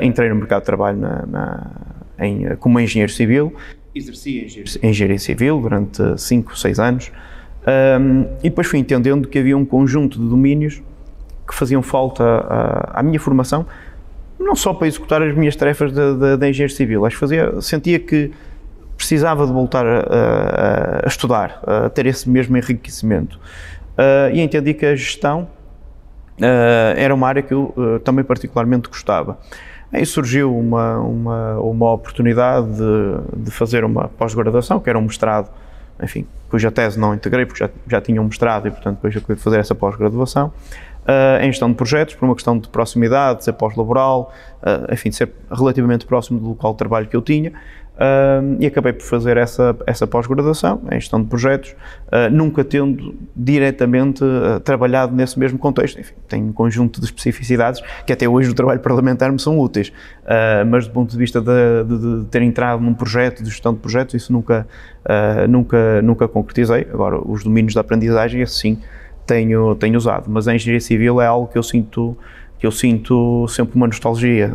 entrei 0.00 0.30
no 0.30 0.36
mercado 0.36 0.60
de 0.60 0.66
trabalho 0.66 0.96
na, 0.96 1.26
na, 1.26 1.70
em, 2.18 2.56
como 2.56 2.80
engenheiro 2.80 3.12
civil, 3.12 3.54
exerci 3.94 4.46
a 4.82 4.86
Engenharia 4.86 5.18
Civil 5.18 5.60
durante 5.60 6.16
5, 6.16 6.56
6 6.56 6.78
anos, 6.78 7.12
um, 8.00 8.22
e 8.38 8.48
depois 8.48 8.66
fui 8.66 8.78
entendendo 8.78 9.28
que 9.28 9.38
havia 9.38 9.56
um 9.56 9.64
conjunto 9.64 10.18
de 10.18 10.26
domínios 10.26 10.80
que 11.46 11.54
faziam 11.54 11.82
falta 11.82 12.24
à, 12.24 13.00
à 13.00 13.02
minha 13.02 13.18
formação, 13.20 13.66
não 14.38 14.54
só 14.54 14.72
para 14.72 14.86
executar 14.86 15.22
as 15.22 15.34
minhas 15.34 15.56
tarefas 15.56 15.92
de 15.92 16.48
engenheiro 16.48 16.72
civil, 16.72 17.04
acho 17.04 17.16
que 17.16 17.20
fazia, 17.20 17.60
sentia 17.60 17.98
que 17.98 18.30
precisava 18.96 19.46
de 19.46 19.52
voltar 19.52 19.86
a, 19.86 19.98
a, 20.00 21.06
a 21.06 21.08
estudar, 21.08 21.60
a 21.66 21.88
ter 21.88 22.06
esse 22.06 22.28
mesmo 22.28 22.56
enriquecimento. 22.56 23.38
Uh, 23.96 24.34
e 24.34 24.40
entendi 24.40 24.74
que 24.74 24.84
a 24.84 24.94
gestão 24.94 25.48
uh, 26.40 26.94
era 26.96 27.14
uma 27.14 27.26
área 27.28 27.42
que 27.42 27.54
eu 27.54 27.72
uh, 27.76 27.98
também 28.00 28.24
particularmente 28.24 28.88
gostava. 28.88 29.38
Aí 29.92 30.04
surgiu 30.04 30.54
uma, 30.54 30.98
uma, 30.98 31.60
uma 31.60 31.92
oportunidade 31.92 32.66
de, 32.66 33.44
de 33.44 33.50
fazer 33.50 33.84
uma 33.84 34.08
pós-graduação, 34.08 34.80
que 34.80 34.90
era 34.90 34.98
um 34.98 35.02
mestrado, 35.02 35.50
enfim, 36.02 36.26
cuja 36.50 36.70
tese 36.70 36.98
não 36.98 37.14
integrei, 37.14 37.46
porque 37.46 37.64
já, 37.64 37.70
já 37.88 38.00
tinha 38.00 38.20
um 38.20 38.24
mestrado 38.24 38.68
e, 38.68 38.70
portanto, 38.70 38.96
depois 38.96 39.14
eu 39.14 39.36
de 39.36 39.40
fazer 39.40 39.58
essa 39.58 39.74
pós-graduação 39.74 40.52
uh, 41.08 41.42
em 41.42 41.46
gestão 41.46 41.70
de 41.70 41.74
projetos, 41.74 42.14
por 42.14 42.26
uma 42.26 42.34
questão 42.34 42.58
de 42.58 42.68
proximidade, 42.68 43.38
de 43.38 43.44
ser 43.44 43.54
pós-laboral, 43.54 44.32
uh, 44.62 44.92
enfim, 44.92 45.08
de 45.08 45.16
ser 45.16 45.32
relativamente 45.50 46.04
próximo 46.06 46.38
do 46.38 46.48
local 46.48 46.72
de 46.72 46.78
trabalho 46.78 47.06
que 47.08 47.16
eu 47.16 47.22
tinha. 47.22 47.52
Uh, 47.98 48.56
e 48.60 48.66
acabei 48.66 48.92
por 48.92 49.02
fazer 49.02 49.36
essa, 49.36 49.76
essa 49.84 50.06
pós-graduação 50.06 50.80
em 50.88 51.00
gestão 51.00 51.20
de 51.20 51.26
projetos, 51.26 51.74
uh, 52.06 52.30
nunca 52.30 52.62
tendo 52.62 53.16
diretamente 53.34 54.22
uh, 54.22 54.60
trabalhado 54.60 55.12
nesse 55.16 55.36
mesmo 55.36 55.58
contexto. 55.58 55.98
Enfim, 55.98 56.14
tem 56.28 56.44
um 56.44 56.52
conjunto 56.52 57.00
de 57.00 57.06
especificidades 57.06 57.82
que 58.06 58.12
até 58.12 58.28
hoje 58.28 58.48
no 58.48 58.54
trabalho 58.54 58.78
parlamentar 58.78 59.32
me 59.32 59.40
são 59.40 59.58
úteis, 59.58 59.92
mas 60.70 60.86
do 60.86 60.92
ponto 60.92 61.10
de 61.10 61.18
vista 61.18 61.40
de, 61.40 61.48
de, 61.88 62.20
de, 62.20 62.26
ter 62.26 62.42
entrado 62.42 62.80
num 62.80 62.94
projeto, 62.94 63.42
de 63.42 63.50
gestão 63.50 63.74
de 63.74 63.80
projetos, 63.80 64.14
isso 64.14 64.32
nunca, 64.32 64.66
nunca, 65.48 66.00
nunca 66.02 66.28
concretizei. 66.28 66.86
Agora, 66.92 67.18
os 67.18 67.42
domínios 67.42 67.74
da 67.74 67.80
aprendizagem, 67.80 68.42
assim, 68.42 68.78
tenho, 69.28 69.74
tenho 69.74 69.96
usado, 69.96 70.24
mas 70.28 70.48
a 70.48 70.54
engenharia 70.54 70.80
civil 70.80 71.20
é 71.20 71.26
algo 71.26 71.46
que 71.46 71.58
eu 71.58 71.62
sinto 71.62 72.16
que 72.58 72.66
eu 72.66 72.72
sinto 72.72 73.46
sempre 73.46 73.76
uma 73.76 73.86
nostalgia. 73.86 74.50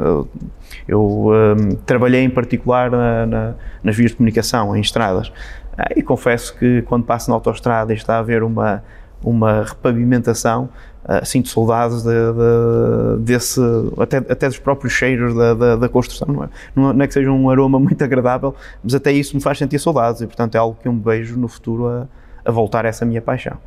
Eu 0.85 1.29
um, 1.29 1.75
trabalhei 1.85 2.21
em 2.21 2.29
particular 2.29 2.91
na, 2.91 3.25
na, 3.25 3.53
nas 3.81 3.95
vias 3.95 4.11
de 4.11 4.17
comunicação, 4.17 4.75
em 4.75 4.81
estradas, 4.81 5.31
ah, 5.77 5.87
e 5.95 6.03
confesso 6.03 6.53
que 6.57 6.81
quando 6.81 7.05
passo 7.05 7.29
na 7.29 7.35
autoestrada 7.35 7.93
e 7.93 7.95
está 7.95 8.15
a 8.15 8.19
haver 8.19 8.43
uma, 8.43 8.83
uma 9.23 9.63
repavimentação, 9.63 10.67
uh, 11.05 11.25
sinto 11.25 11.47
saudades 11.47 12.03
de, 12.03 12.09
de, 12.09 13.23
desse, 13.23 13.61
até, 13.97 14.17
até 14.17 14.47
dos 14.49 14.59
próprios 14.59 14.91
cheiros 14.91 15.33
da, 15.33 15.53
da, 15.53 15.75
da 15.77 15.87
construção. 15.87 16.27
Não 16.27 16.43
é? 16.43 16.93
não 16.93 17.03
é 17.03 17.07
que 17.07 17.13
seja 17.13 17.31
um 17.31 17.49
aroma 17.49 17.79
muito 17.79 18.03
agradável, 18.03 18.53
mas 18.83 18.93
até 18.93 19.13
isso 19.13 19.33
me 19.33 19.41
faz 19.41 19.57
sentir 19.57 19.79
saudades 19.79 20.19
e, 20.19 20.27
portanto, 20.27 20.55
é 20.55 20.57
algo 20.57 20.77
que 20.81 20.89
eu 20.89 20.91
me 20.91 21.01
vejo 21.01 21.39
no 21.39 21.47
futuro 21.47 21.87
a 21.87 22.05
a 22.45 22.51
voltar 22.51 22.85
a 22.85 22.89
essa 22.89 23.05
minha 23.05 23.21
paixão. 23.21 23.57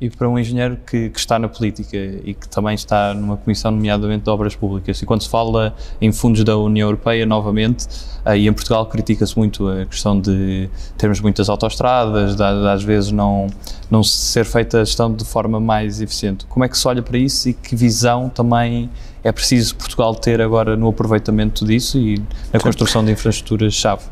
E 0.00 0.08
para 0.08 0.26
um 0.26 0.38
engenheiro 0.38 0.78
que, 0.86 1.10
que, 1.10 1.18
está 1.18 1.38
na 1.38 1.46
política 1.46 1.94
e 2.24 2.32
que 2.32 2.48
também 2.48 2.74
está 2.74 3.12
numa 3.12 3.36
comissão, 3.36 3.70
nomeadamente 3.70 4.24
de 4.24 4.30
obras 4.30 4.56
públicas, 4.56 5.02
e 5.02 5.04
quando 5.04 5.22
se 5.22 5.28
fala 5.28 5.74
em 6.00 6.10
fundos 6.10 6.42
da 6.42 6.56
União 6.56 6.88
Europeia, 6.88 7.26
novamente, 7.26 7.86
aí 8.24 8.48
em 8.48 8.52
Portugal 8.52 8.86
critica-se 8.86 9.36
muito 9.36 9.68
a 9.68 9.84
questão 9.84 10.18
de 10.18 10.70
termos 10.96 11.20
muitas 11.20 11.50
autoestradas, 11.50 12.30
de, 12.30 12.38
de, 12.38 12.68
às 12.68 12.82
vezes 12.82 13.12
não, 13.12 13.48
não 13.90 14.02
ser 14.02 14.46
feita 14.46 14.80
a 14.80 14.84
gestão 14.84 15.12
de 15.12 15.24
forma 15.24 15.60
mais 15.60 16.00
eficiente. 16.00 16.46
Como 16.46 16.64
é 16.64 16.68
que 16.68 16.78
se 16.78 16.88
olha 16.88 17.02
para 17.02 17.18
isso 17.18 17.50
e 17.50 17.52
que 17.52 17.76
visão 17.76 18.30
também 18.30 18.88
é 19.22 19.30
preciso 19.30 19.76
Portugal 19.76 20.14
ter 20.14 20.40
agora 20.40 20.78
no 20.78 20.88
aproveitamento 20.88 21.66
disso 21.66 21.98
e 21.98 22.18
na 22.50 22.58
construção 22.58 23.04
de 23.04 23.12
infraestruturas-chave? 23.12 24.04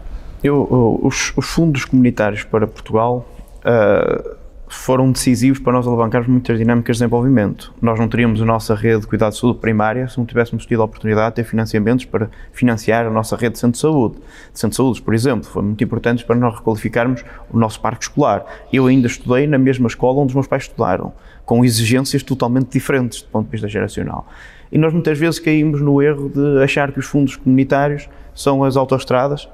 Eu, 0.45 1.01
os, 1.03 1.33
os, 1.35 1.47
fundos 1.47 1.87
comunitários 1.87 2.45
para 2.45 2.67
Portugal. 2.67 3.27
Uh, 3.59 4.37
foram 4.69 5.11
decisivos 5.11 5.59
para 5.59 5.73
nós 5.73 5.87
alavancarmos 5.87 6.29
muitas 6.29 6.59
dinâmicas 6.59 6.97
de 6.97 7.01
desenvolvimento. 7.01 7.73
Nós 7.81 7.99
não 7.99 8.09
teríamos 8.09 8.41
a 8.43 8.45
nossa 8.45 8.75
rede 8.75 9.01
de 9.01 9.07
cuidado 9.07 9.33
de 9.33 9.39
saúde 9.39 9.59
primária 9.59 10.07
se 10.09 10.19
não 10.19 10.27
tivéssemos 10.27 10.67
tido 10.67 10.83
a 10.83 10.85
oportunidade 10.85 11.31
de 11.31 11.35
ter 11.37 11.45
financiamentos 11.45 12.05
para 12.05 12.31
financiar 12.53 13.07
a 13.07 13.11
nossa 13.11 13.37
rede 13.37 13.55
de 13.55 13.59
centro 13.59 13.73
de 13.73 13.79
saúde. 13.79 14.17
De 14.53 14.59
centro 14.59 14.71
de 14.71 14.77
saúde, 14.77 15.03
por 15.03 15.15
exemplo, 15.15 15.49
foi 15.49 15.63
muito 15.63 15.83
importante 15.83 16.25
para 16.25 16.37
nós 16.37 16.55
requalificarmos 16.55 17.25
o 17.51 17.59
nosso 17.59 17.81
parque 17.81 18.05
escolar. 18.05 18.45
Eu 18.73 18.87
ainda 18.87 19.07
estudei 19.07 19.47
na 19.47 19.59
mesma 19.59 19.87
escola 19.87 20.21
onde 20.21 20.31
os 20.31 20.35
meus 20.35 20.47
pais 20.47 20.65
estudaram, 20.65 21.13
com 21.45 21.65
exigências 21.65 22.23
totalmente 22.23 22.71
diferentes 22.71 23.23
do 23.23 23.29
ponto 23.29 23.47
de 23.47 23.53
vista 23.53 23.69
geracional. 23.69 24.27
E 24.71 24.77
nós 24.77 24.93
muitas 24.93 25.19
vezes 25.19 25.41
caímos 25.41 25.81
no 25.81 26.03
erro 26.03 26.29
de 26.29 26.63
achar 26.63 26.93
que 26.93 26.99
os 26.99 27.07
fundos 27.07 27.37
comunitários 27.37 28.09
são 28.35 28.63
as 28.63 28.77
autoestradas 28.77 29.49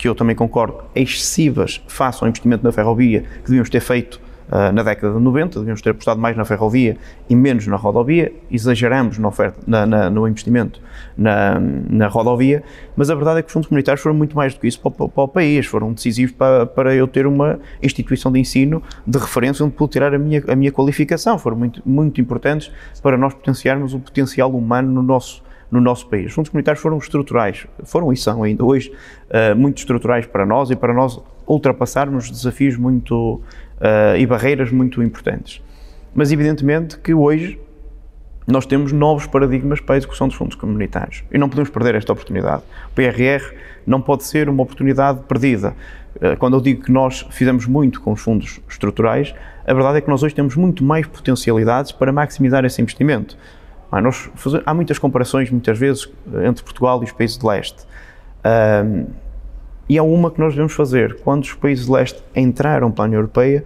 que 0.00 0.08
eu 0.08 0.14
também 0.14 0.34
concordo, 0.34 0.78
excessivas 0.94 1.82
face 1.86 2.24
ao 2.24 2.28
investimento 2.28 2.64
na 2.64 2.72
ferrovia 2.72 3.20
que 3.20 3.42
devíamos 3.42 3.68
ter 3.68 3.80
feito 3.80 4.18
uh, 4.48 4.72
na 4.72 4.82
década 4.82 5.12
de 5.12 5.20
90, 5.20 5.58
devíamos 5.58 5.82
ter 5.82 5.90
apostado 5.90 6.18
mais 6.18 6.34
na 6.34 6.42
ferrovia 6.46 6.96
e 7.28 7.36
menos 7.36 7.66
na 7.66 7.76
rodovia, 7.76 8.32
exageramos 8.50 9.18
na 9.18 9.28
oferta, 9.28 9.60
na, 9.66 9.84
na, 9.84 10.08
no 10.08 10.26
investimento 10.26 10.80
na, 11.18 11.60
na, 11.60 12.08
rodovia, 12.08 12.62
mas 12.96 13.10
a 13.10 13.14
verdade 13.14 13.40
é 13.40 13.42
que 13.42 13.48
os 13.48 13.52
fundos 13.52 13.68
comunitários 13.68 14.02
foram 14.02 14.16
muito 14.16 14.34
mais 14.34 14.54
do 14.54 14.60
que 14.60 14.68
isso 14.68 14.80
para, 14.80 15.06
para, 15.06 15.22
o 15.22 15.28
país, 15.28 15.66
foram 15.66 15.92
decisivos 15.92 16.34
para, 16.34 16.64
para, 16.64 16.94
eu 16.94 17.06
ter 17.06 17.26
uma 17.26 17.60
instituição 17.82 18.32
de 18.32 18.40
ensino 18.40 18.82
de 19.06 19.18
referência 19.18 19.62
onde 19.66 19.74
pude 19.74 19.92
tirar 19.92 20.14
a 20.14 20.18
minha, 20.18 20.42
a 20.48 20.56
minha 20.56 20.72
qualificação, 20.72 21.38
foram 21.38 21.58
muito, 21.58 21.82
muito 21.84 22.22
importantes 22.22 22.72
para 23.02 23.18
nós 23.18 23.34
potenciarmos 23.34 23.92
o 23.92 23.98
potencial 23.98 24.50
humano 24.50 24.90
no 24.90 25.02
nosso 25.02 25.42
no 25.70 25.80
nosso 25.80 26.06
país. 26.08 26.26
Os 26.26 26.34
fundos 26.34 26.48
comunitários 26.50 26.82
foram 26.82 26.98
estruturais, 26.98 27.66
foram 27.84 28.12
e 28.12 28.16
são 28.16 28.42
ainda 28.42 28.64
hoje 28.64 28.92
uh, 29.28 29.56
muito 29.56 29.78
estruturais 29.78 30.26
para 30.26 30.44
nós 30.44 30.70
e 30.70 30.76
para 30.76 30.92
nós 30.92 31.20
ultrapassarmos 31.46 32.30
desafios 32.30 32.76
muito 32.76 33.34
uh, 33.34 34.16
e 34.18 34.26
barreiras 34.26 34.70
muito 34.70 35.02
importantes. 35.02 35.62
Mas 36.14 36.32
evidentemente 36.32 36.98
que 36.98 37.14
hoje 37.14 37.58
nós 38.46 38.66
temos 38.66 38.90
novos 38.90 39.26
paradigmas 39.26 39.80
para 39.80 39.94
a 39.94 39.98
execução 39.98 40.26
dos 40.26 40.36
fundos 40.36 40.56
comunitários 40.56 41.22
e 41.30 41.38
não 41.38 41.48
podemos 41.48 41.70
perder 41.70 41.94
esta 41.94 42.12
oportunidade. 42.12 42.62
O 42.90 42.94
PRR 42.94 43.54
não 43.86 44.00
pode 44.00 44.24
ser 44.24 44.48
uma 44.48 44.62
oportunidade 44.62 45.20
perdida. 45.28 45.74
Eh, 46.20 46.36
quando 46.36 46.56
eu 46.56 46.60
digo 46.60 46.82
que 46.82 46.90
nós 46.90 47.26
fizemos 47.30 47.66
muito 47.66 48.00
com 48.00 48.12
os 48.12 48.20
fundos 48.20 48.60
estruturais, 48.68 49.34
a 49.66 49.72
verdade 49.72 49.98
é 49.98 50.00
que 50.00 50.08
nós 50.08 50.22
hoje 50.22 50.34
temos 50.34 50.56
muito 50.56 50.82
mais 50.82 51.06
potencialidades 51.06 51.92
para 51.92 52.12
maximizar 52.12 52.64
esse 52.64 52.80
investimento. 52.82 53.36
Ah, 53.90 54.00
nós 54.00 54.30
há 54.64 54.72
muitas 54.74 54.98
comparações, 54.98 55.50
muitas 55.50 55.78
vezes, 55.78 56.08
entre 56.46 56.62
Portugal 56.62 57.00
e 57.02 57.06
os 57.06 57.12
países 57.12 57.36
de 57.36 57.46
leste. 57.46 57.84
Um, 58.84 59.06
e 59.88 59.98
há 59.98 60.02
uma 60.02 60.30
que 60.30 60.38
nós 60.38 60.52
devemos 60.52 60.72
fazer. 60.72 61.16
Quando 61.24 61.42
os 61.42 61.52
países 61.54 61.86
de 61.86 61.92
leste 61.92 62.22
entraram 62.34 62.92
para 62.92 63.04
a 63.04 63.06
União 63.06 63.18
Europeia, 63.18 63.64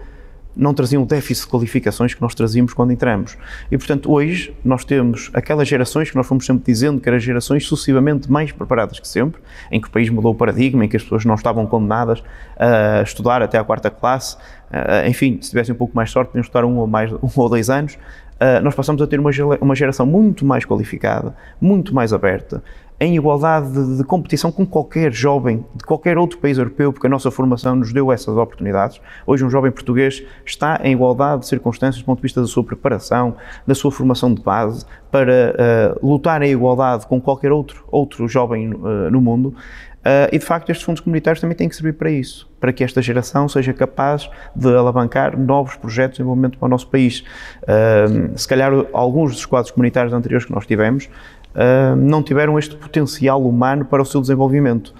não 0.57 0.73
traziam 0.73 1.02
o 1.02 1.07
déficit 1.07 1.47
de 1.47 1.50
qualificações 1.50 2.14
que 2.14 2.23
nós 2.23 2.35
trazíamos 2.35 2.73
quando 2.73 2.93
entramos. 2.93 3.37
E, 3.71 3.76
portanto, 3.76 4.11
hoje 4.11 4.54
nós 4.64 4.85
temos 4.85 5.31
aquelas 5.35 5.66
gerações 5.66 6.11
que 6.11 6.16
nós 6.16 6.26
fomos 6.26 6.47
sempre 6.47 6.64
dizendo 6.64 7.00
que 7.00 7.09
eram 7.09 7.19
gerações 7.19 7.66
sucessivamente 7.66 8.31
mais 8.31 8.52
preparadas 8.52 9.00
que 9.00 9.09
sempre, 9.09 9.43
em 9.71 9.81
que 9.81 9.88
o 9.88 9.90
país 9.90 10.09
mudou 10.09 10.33
o 10.33 10.35
paradigma, 10.35 10.85
em 10.85 10.88
que 10.88 10.97
as 10.97 11.02
pessoas 11.02 11.25
não 11.25 11.35
estavam 11.35 11.66
condenadas 11.66 12.23
a 12.57 13.02
estudar 13.02 13.43
até 13.43 13.59
à 13.59 13.64
quarta 13.64 13.90
classe. 13.90 14.37
Enfim, 15.09 15.38
se 15.43 15.50
tivessem 15.50 15.75
um 15.75 15.78
pouco 15.78 15.95
mais 15.95 16.11
sorte, 16.11 16.28
podiam 16.28 16.43
estudar 16.43 16.64
um 16.64 16.76
ou, 16.78 16.87
mais, 16.87 17.12
um 17.12 17.28
ou 17.35 17.49
dois 17.49 17.69
anos. 17.69 17.99
Uh, 18.35 18.62
nós 18.62 18.75
passamos 18.75 19.00
a 19.00 19.07
ter 19.07 19.21
uma, 19.21 19.31
uma 19.61 19.75
geração 19.75 20.05
muito 20.05 20.45
mais 20.45 20.64
qualificada, 20.64 21.35
muito 21.61 21.95
mais 21.95 22.12
aberta, 22.12 22.62
em 23.00 23.17
igualdade 23.17 23.73
de, 23.73 23.97
de, 23.99 24.05
competição 24.05 24.53
com 24.53 24.64
qualquer 24.64 25.12
jovem 25.12 25.64
de 25.75 25.85
qualquer 25.85 26.17
outro 26.17 26.38
país 26.38 26.59
europeu, 26.59 26.93
porque 26.93 27.07
a 27.07 27.11
nossa 27.11 27.31
formação 27.31 27.75
nos 27.76 27.93
deu 27.93 28.12
essas 28.12 28.37
oportunidades. 28.37 29.00
Hoje, 29.26 29.45
um 29.45 29.50
jovem 29.50 29.71
português 29.71 30.23
está 30.45 30.81
em 30.83 30.93
igualdade 30.93 31.43
de 31.43 31.49
circunstâncias 31.49 32.03
do 32.03 32.07
ponto 32.07 32.19
de 32.19 32.23
vista 32.23 32.41
da 32.41 32.47
sua 32.47 32.62
preparação, 32.62 33.37
da 33.67 33.75
sua 33.75 33.91
formação 33.91 34.33
de 34.33 34.43
base, 34.43 34.85
para 35.11 35.97
uh, 36.03 36.07
lutar 36.07 36.43
em 36.43 36.53
igualdade 36.53 37.07
com 37.07 37.21
qualquer 37.21 37.53
outro, 37.53 37.85
outro 37.91 38.29
jovem 38.29 38.73
uh, 38.75 39.11
no 39.11 39.21
mundo. 39.21 39.55
Uh, 40.04 40.28
e 40.30 40.38
de 40.38 40.44
facto, 40.44 40.70
estes 40.70 40.84
fundos 40.84 41.00
comunitários 41.00 41.40
também 41.40 41.56
têm 41.56 41.66
que 41.66 41.75
servir 41.75 41.94
para 41.94 42.11
isso, 42.11 42.46
para 42.61 42.73
que 42.73 42.84
esta 42.84 43.00
geração 43.00 43.49
seja 43.49 43.73
capaz 43.73 44.28
de 44.54 44.68
alavancar 44.68 45.38
novos 45.38 45.76
projetos 45.76 46.16
de 46.16 46.18
desenvolvimento 46.18 46.58
para 46.58 46.66
o 46.66 46.68
nosso 46.68 46.87
país. 46.88 47.25
Uh, 47.62 48.37
se 48.37 48.46
calhar, 48.46 48.70
alguns 48.92 49.32
dos 49.32 49.46
quadros 49.46 49.70
comunitários 49.70 50.12
anteriores 50.12 50.46
que 50.46 50.52
nós 50.52 50.66
tivemos 50.66 51.06
uh, 51.54 51.96
não 51.96 52.23
tiveram 52.23 52.58
este 52.58 52.76
potencial 52.76 53.42
humano 53.42 53.87
para 53.87 54.02
o 54.02 54.04
seu 54.04 54.20
desenvolvimento. 54.20 54.94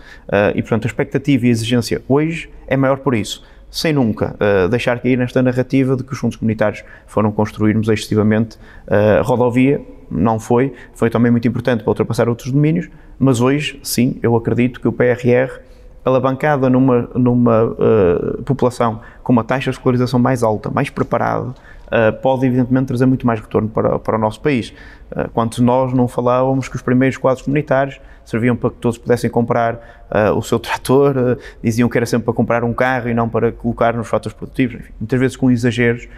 e, 0.55 0.63
portanto, 0.63 0.85
a 0.85 0.89
expectativa 0.89 1.45
e 1.45 1.49
a 1.49 1.53
exigência 1.53 2.03
hoje 2.09 2.51
é 2.67 2.77
maior 2.77 2.99
por 2.99 3.15
isso 3.15 3.45
sem 3.75 3.93
nunca 3.93 4.37
uh, 4.37 4.69
deixar 4.69 5.01
cair 5.01 5.19
nesta 5.19 5.43
narrativa 5.43 5.97
de 5.97 6.05
que 6.05 6.13
os 6.13 6.19
fundos 6.21 6.37
comunitários 6.37 6.85
foram 7.09 7.33
construirmos 7.33 7.89
excessivamente 7.89 8.57
uh, 8.87 9.21
rodovia. 9.25 9.81
Não 10.09 10.39
foi, 10.39 10.73
foi 10.95 11.11
também 11.11 11.33
muito 11.33 11.49
importante 11.49 11.83
para 11.83 11.91
ultrapassar 11.91 12.29
outros 12.29 12.53
domínios, 12.53 12.89
mas 13.19 13.41
hoje, 13.41 13.81
sim, 13.83 14.17
eu 14.23 14.37
acredito 14.37 14.81
que 14.81 14.87
o 14.87 14.93
PRR, 14.93 15.59
alavancada 16.05 16.69
numa, 16.69 17.09
numa 17.15 17.65
uh, 17.65 18.43
população 18.43 19.01
com 19.23 19.33
uma 19.33 19.43
taxa 19.43 19.71
de 19.71 19.77
escolarização 19.77 20.21
mais 20.21 20.43
alta, 20.43 20.71
mais 20.71 20.91
preparada, 20.91 21.47
uh, 21.49 22.13
pode 22.21 22.45
evidentemente 22.45 22.87
trazer 22.87 23.07
muito 23.07 23.27
mais 23.27 23.41
retorno 23.41 23.69
para, 23.69 23.99
para 23.99 24.17
o 24.17 24.19
nosso 24.19 24.41
país. 24.41 24.75
Uh, 25.11 25.29
quanto 25.33 25.63
nós 25.63 25.95
não 25.95 26.07
falávamos 26.07 26.69
que 26.69 26.77
os 26.77 26.83
primeiros 26.83 27.17
quadros 27.17 27.43
comunitários 27.43 27.99
serviam 28.25 28.55
para 28.55 28.71
que 28.71 28.77
todos 28.77 28.99
pudessem 28.99 29.29
comprar 29.29 30.05
o 30.35 30.41
seu 30.41 30.59
trator, 30.61 31.39
diziam 31.63 31.89
que 31.91 31.99
era 31.99 32.07
sempre 32.07 32.25
para 32.25 32.33
comprar 32.33 32.65
um 32.65 32.73
carro 32.73 33.11
e 33.11 33.15
não 33.15 33.29
para 33.29 33.53
colocar 33.53 33.95
nos 33.95 34.09
fatores 34.09 34.35
produtivos, 34.35 34.77
enfim, 34.77 34.93
muitas 34.99 35.21
vezes 35.21 35.37
com 35.37 35.51
exageros, 35.51 36.09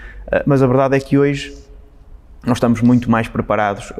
mas 0.46 0.62
a 0.62 0.68
verdade 0.68 0.96
é 0.96 1.00
que 1.00 1.18
hoje 1.18 1.52
nós 2.46 2.58
estamos 2.58 2.80
muito 2.80 3.10
mais 3.10 3.26
preparados 3.26 3.92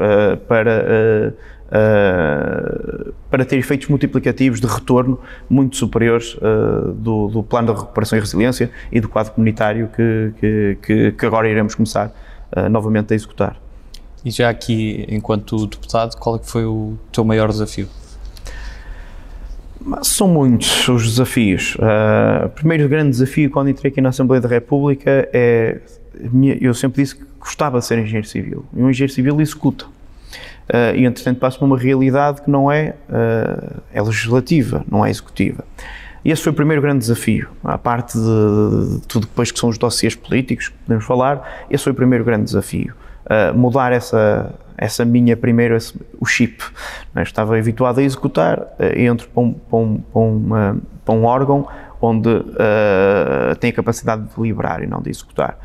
para 0.47 1.35
Uh, 1.67 3.13
para 3.29 3.45
ter 3.45 3.57
efeitos 3.57 3.89
multiplicativos 3.89 4.61
de 4.61 4.69
retorno 4.69 5.19
muito 5.51 5.77
superiores 5.77 6.35
uh, 6.35 6.93
do, 6.93 7.27
do, 7.27 7.43
plano 7.43 7.75
de 7.75 7.81
recuperação 7.81 8.17
e 8.17 8.21
resiliência 8.21 8.71
e 8.93 9.01
do 9.01 9.09
quadro 9.09 9.33
comunitário 9.33 9.89
que, 9.89 10.77
que, 10.81 11.13
que 11.13 11.27
agora 11.27 11.49
iremos 11.49 11.75
começar 11.75 12.15
uh, 12.57 12.69
novamente 12.69 13.13
a 13.13 13.17
executar. 13.17 13.61
E 14.25 14.31
já 14.31 14.49
aqui, 14.49 15.07
enquanto 15.09 15.67
deputado, 15.67 16.17
qual 16.17 16.37
é 16.37 16.39
que 16.39 16.49
foi 16.49 16.65
o 16.65 16.97
teu 17.11 17.25
maior 17.25 17.49
desafio? 17.49 17.89
São 20.03 20.29
muitos 20.29 20.89
os 20.89 21.05
desafios. 21.05 21.77
o 22.45 22.49
primeiro 22.51 22.89
grande 22.89 23.11
desafio 23.11 23.51
quando 23.51 23.71
entrei 23.71 23.91
aqui 23.91 24.01
na 24.01 24.09
Assembleia 24.09 24.41
da 24.41 24.49
República 24.49 25.29
é, 25.33 25.81
eu 26.61 26.75
sempre 26.75 27.03
disse 27.03 27.17
que 27.17 27.25
gostava 27.39 27.79
de 27.79 27.85
ser 27.85 27.99
engenheiro 27.99 28.27
civil. 28.27 28.65
E 28.75 28.83
um 28.83 28.91
engenheiro 28.91 29.13
civil 29.13 29.41
executa 29.41 29.87
e 30.97 31.05
entretanto 31.05 31.39
passa 31.39 31.59
para 31.59 31.67
uma 31.67 31.79
realidade 31.79 32.43
que 32.43 32.51
não 32.51 32.71
é, 32.71 32.95
uh, 33.09 33.81
é 33.93 34.03
legislativa, 34.03 34.85
não 34.91 35.05
é 35.05 35.11
executiva. 35.11 35.65
E 36.25 36.31
esse 36.31 36.43
foi 36.43 36.53
o 36.53 36.55
primeiro 36.55 36.83
grande 36.83 36.99
desafio, 36.99 37.49
à 37.63 37.79
parte 37.79 38.19
de, 38.19 38.99
de, 38.99 39.07
tudo 39.07 39.27
depois 39.27 39.53
que 39.53 39.59
são 39.61 39.69
os 39.69 39.79
dossiês 39.79 40.17
políticos 40.17 40.69
que 40.69 40.75
podemos 40.79 41.05
falar, 41.05 41.67
esse 41.71 41.85
foi 41.85 41.93
o 41.93 41.95
primeiro 41.95 42.25
grande 42.25 42.45
desafio. 42.45 42.95
Uh, 43.27 43.57
mudar 43.57 43.93
essa, 43.93 44.53
essa 44.77 45.05
minha 45.05 45.37
primeira, 45.37 45.79
o 46.21 46.27
chip. 46.27 46.65
É? 47.15 47.23
Estava 47.23 47.57
habituado 47.57 48.01
a 48.01 48.03
executar, 48.03 48.67
entro 48.97 49.29
para 49.29 49.43
um, 49.43 49.53
para 49.53 49.79
um, 49.79 49.99
para 50.49 50.77
para 51.05 51.15
um 51.15 51.25
órgão 51.25 51.69
onde 52.01 52.29
tem 53.61 53.71
a 53.71 53.73
capacidade 53.73 54.25
de 54.25 54.35
deliberar 54.35 54.83
e 54.83 54.87
não 54.89 55.01
de 55.01 55.09
executar. 55.09 55.57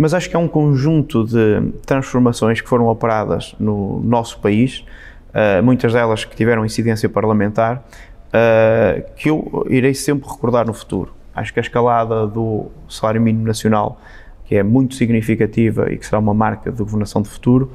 Mas 0.00 0.14
acho 0.14 0.30
que 0.30 0.36
é 0.36 0.38
um 0.38 0.46
conjunto 0.46 1.24
de 1.24 1.72
transformações 1.84 2.60
que 2.60 2.68
foram 2.68 2.86
operadas 2.86 3.56
no 3.58 4.00
nosso 4.04 4.38
país, 4.38 4.84
uh, 5.30 5.60
muitas 5.60 5.92
delas 5.92 6.24
que 6.24 6.36
tiveram 6.36 6.64
incidência 6.64 7.08
parlamentar, 7.08 7.84
uh, 8.28 9.02
que 9.16 9.28
eu 9.28 9.66
irei 9.68 9.92
sempre 9.94 10.30
recordar 10.30 10.64
no 10.64 10.72
futuro. 10.72 11.12
Acho 11.34 11.52
que 11.52 11.58
a 11.58 11.62
escalada 11.62 12.28
do 12.28 12.66
salário 12.88 13.20
mínimo 13.20 13.44
nacional, 13.44 14.00
que 14.44 14.54
é 14.54 14.62
muito 14.62 14.94
significativa 14.94 15.92
e 15.92 15.98
que 15.98 16.06
será 16.06 16.20
uma 16.20 16.32
marca 16.32 16.70
de 16.70 16.78
governação 16.78 17.20
de 17.20 17.28
futuro, 17.28 17.72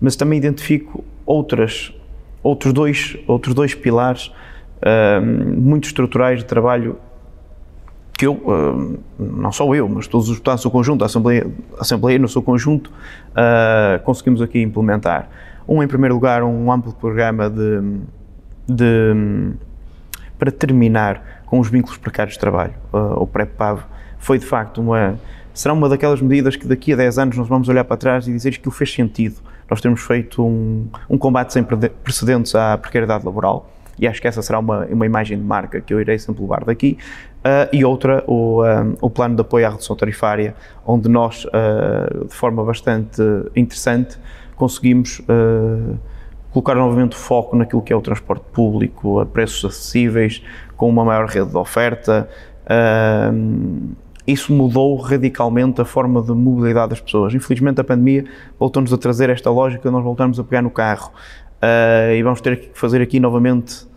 mas 0.00 0.16
também 0.16 0.38
identifico 0.38 1.04
outras, 1.24 1.94
outros, 2.42 2.72
dois, 2.72 3.16
outros 3.28 3.54
dois 3.54 3.76
pilares 3.76 4.26
uh, 4.26 5.24
muito 5.24 5.84
estruturais 5.84 6.40
de 6.40 6.46
trabalho 6.46 6.98
que 8.20 8.26
eu, 8.26 8.34
uh, 8.34 8.98
não 9.18 9.50
só 9.50 9.74
eu, 9.74 9.88
mas 9.88 10.06
todos 10.06 10.28
os 10.28 10.34
deputados 10.34 10.62
do 10.62 10.70
conjunto, 10.70 11.02
a 11.02 11.06
Assembleia, 11.06 11.46
a 11.78 11.80
Assembleia 11.80 12.18
no 12.18 12.28
seu 12.28 12.42
conjunto, 12.42 12.88
uh, 13.30 13.98
conseguimos 14.04 14.42
aqui 14.42 14.60
implementar. 14.60 15.30
Um, 15.66 15.82
em 15.82 15.88
primeiro 15.88 16.16
lugar, 16.16 16.42
um 16.42 16.70
amplo 16.70 16.92
programa 16.92 17.48
de, 17.48 17.80
de 18.68 19.54
para 20.38 20.50
terminar 20.50 21.40
com 21.46 21.58
os 21.60 21.70
vínculos 21.70 21.96
precários 21.96 22.34
de 22.34 22.40
trabalho. 22.40 22.74
Uh, 22.92 23.22
o 23.22 23.26
PrEP-PAV 23.26 23.84
foi, 24.18 24.38
de 24.38 24.44
facto, 24.44 24.82
uma 24.82 25.18
será 25.54 25.72
uma 25.72 25.88
daquelas 25.88 26.20
medidas 26.20 26.56
que 26.56 26.66
daqui 26.66 26.92
a 26.92 26.96
10 26.96 27.18
anos 27.18 27.36
nós 27.38 27.48
vamos 27.48 27.70
olhar 27.70 27.84
para 27.84 27.96
trás 27.96 28.28
e 28.28 28.32
dizer 28.32 28.50
que 28.50 28.58
aquilo 28.58 28.74
fez 28.74 28.92
sentido. 28.92 29.36
Nós 29.68 29.80
temos 29.80 30.02
feito 30.02 30.44
um, 30.44 30.86
um 31.08 31.16
combate 31.16 31.54
sem 31.54 31.64
precedentes 31.64 32.54
à 32.54 32.76
precariedade 32.76 33.24
laboral 33.24 33.66
e 34.00 34.08
acho 34.08 34.20
que 34.20 34.26
essa 34.26 34.40
será 34.40 34.58
uma, 34.58 34.86
uma 34.86 35.04
imagem 35.04 35.36
de 35.36 35.44
marca 35.44 35.78
que 35.78 35.92
eu 35.92 36.00
irei 36.00 36.18
sempre 36.18 36.40
levar 36.40 36.64
daqui. 36.64 36.96
Uh, 37.40 37.74
e 37.74 37.84
outra, 37.86 38.22
o, 38.26 38.62
um, 38.62 38.96
o 39.00 39.08
plano 39.08 39.34
de 39.34 39.40
apoio 39.40 39.66
à 39.66 39.70
redução 39.70 39.96
tarifária, 39.96 40.54
onde 40.86 41.08
nós, 41.08 41.46
uh, 41.46 42.26
de 42.26 42.34
forma 42.34 42.62
bastante 42.62 43.22
interessante, 43.56 44.18
conseguimos 44.56 45.20
uh, 45.20 45.98
colocar 46.50 46.74
novamente 46.74 47.16
foco 47.16 47.56
naquilo 47.56 47.80
que 47.80 47.94
é 47.94 47.96
o 47.96 48.00
transporte 48.02 48.44
público 48.52 49.20
a 49.20 49.26
preços 49.26 49.64
acessíveis, 49.64 50.42
com 50.76 50.86
uma 50.88 51.02
maior 51.02 51.26
rede 51.26 51.50
de 51.50 51.56
oferta. 51.56 52.28
isso 54.26 54.52
mudou 54.52 54.96
radicalmente 54.96 55.80
a 55.80 55.84
forma 55.84 56.20
de 56.20 56.32
mobilidade 56.32 56.90
das 56.90 57.00
pessoas. 57.00 57.32
Infelizmente, 57.32 57.80
a 57.80 57.84
pandemia 57.84 58.24
voltou-nos 58.58 58.92
a 58.92 58.98
trazer 58.98 59.30
esta 59.30 59.50
lógica, 59.50 59.90
nós 59.90 60.04
voltamos 60.04 60.38
a 60.38 60.44
pegar 60.44 60.60
no 60.60 60.70
carro. 60.70 61.12
e 62.16 62.22
vamos 62.22 62.40
ter 62.40 62.60
que 62.60 62.78
fazer 62.78 63.00
aqui 63.00 63.20
novamente 63.20 63.89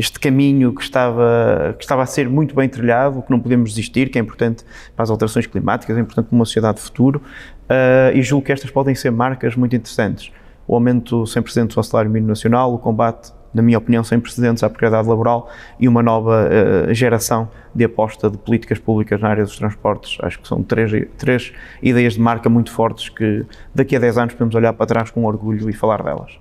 este 0.00 0.18
caminho 0.18 0.74
que 0.74 0.82
estava, 0.82 1.74
que 1.76 1.84
estava 1.84 2.02
a 2.02 2.06
ser 2.06 2.26
muito 2.26 2.54
bem 2.54 2.66
trilhado, 2.66 3.20
que 3.20 3.30
não 3.30 3.38
podemos 3.38 3.68
desistir, 3.68 4.08
que 4.08 4.18
é 4.18 4.22
importante 4.22 4.64
para 4.96 5.02
as 5.02 5.10
alterações 5.10 5.46
climáticas, 5.46 5.94
é 5.94 6.00
importante 6.00 6.28
para 6.28 6.34
uma 6.34 6.46
sociedade 6.46 6.78
de 6.78 6.84
futuro, 6.84 7.20
uh, 7.20 8.16
e 8.16 8.22
julgo 8.22 8.46
que 8.46 8.50
estas 8.50 8.70
podem 8.70 8.94
ser 8.94 9.12
marcas 9.12 9.54
muito 9.54 9.76
interessantes. 9.76 10.32
O 10.66 10.74
aumento 10.74 11.26
sem 11.26 11.42
precedentes 11.42 11.76
ao 11.76 11.84
salário 11.84 12.10
mínimo 12.10 12.30
nacional, 12.30 12.72
o 12.72 12.78
combate, 12.78 13.30
na 13.52 13.60
minha 13.60 13.76
opinião, 13.76 14.02
sem 14.02 14.18
precedentes 14.18 14.62
à 14.62 14.70
precariedade 14.70 15.06
laboral 15.06 15.50
e 15.78 15.86
uma 15.86 16.02
nova 16.02 16.48
uh, 16.48 16.94
geração 16.94 17.50
de 17.74 17.84
aposta 17.84 18.30
de 18.30 18.38
políticas 18.38 18.78
públicas 18.78 19.20
na 19.20 19.28
área 19.28 19.44
dos 19.44 19.58
transportes. 19.58 20.16
Acho 20.22 20.40
que 20.40 20.48
são 20.48 20.62
três, 20.62 20.90
três 21.18 21.52
ideias 21.82 22.14
de 22.14 22.20
marca 22.20 22.48
muito 22.48 22.72
fortes 22.72 23.10
que 23.10 23.44
daqui 23.74 23.96
a 23.96 23.98
10 23.98 24.16
anos 24.16 24.32
podemos 24.32 24.54
olhar 24.54 24.72
para 24.72 24.86
trás 24.86 25.10
com 25.10 25.26
orgulho 25.26 25.68
e 25.68 25.74
falar 25.74 26.02
delas 26.02 26.38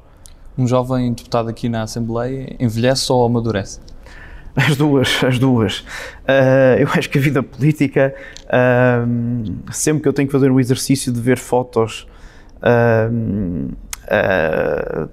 um 0.59 0.67
jovem 0.67 1.13
deputado 1.13 1.49
aqui 1.49 1.69
na 1.69 1.83
Assembleia 1.83 2.55
envelhece 2.59 3.11
ou 3.11 3.25
amadurece? 3.25 3.79
As 4.55 4.75
duas, 4.75 5.23
as 5.23 5.39
duas. 5.39 5.79
Uh, 5.79 6.79
eu 6.79 6.87
acho 6.93 7.09
que 7.09 7.17
a 7.17 7.21
vida 7.21 7.41
política, 7.41 8.13
uh, 8.45 9.71
sempre 9.71 10.03
que 10.03 10.09
eu 10.09 10.13
tenho 10.13 10.27
que 10.27 10.31
fazer 10.31 10.51
um 10.51 10.59
exercício 10.59 11.13
de 11.13 11.21
ver 11.21 11.37
fotos 11.37 12.07
uh, 12.57 13.73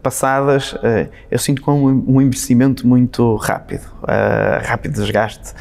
passadas, 0.03 0.75
eu 1.31 1.38
sinto 1.38 1.61
como 1.61 1.87
um 1.87 2.19
investimento 2.19 2.87
muito 2.88 3.37
rápido, 3.37 3.85
rápido 4.62 4.95
desgaste. 4.95 5.53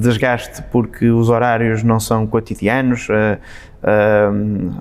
desgaste 0.00 0.62
porque 0.72 1.10
os 1.10 1.28
horários 1.28 1.82
não 1.82 2.00
são 2.00 2.26
cotidianos, 2.26 3.06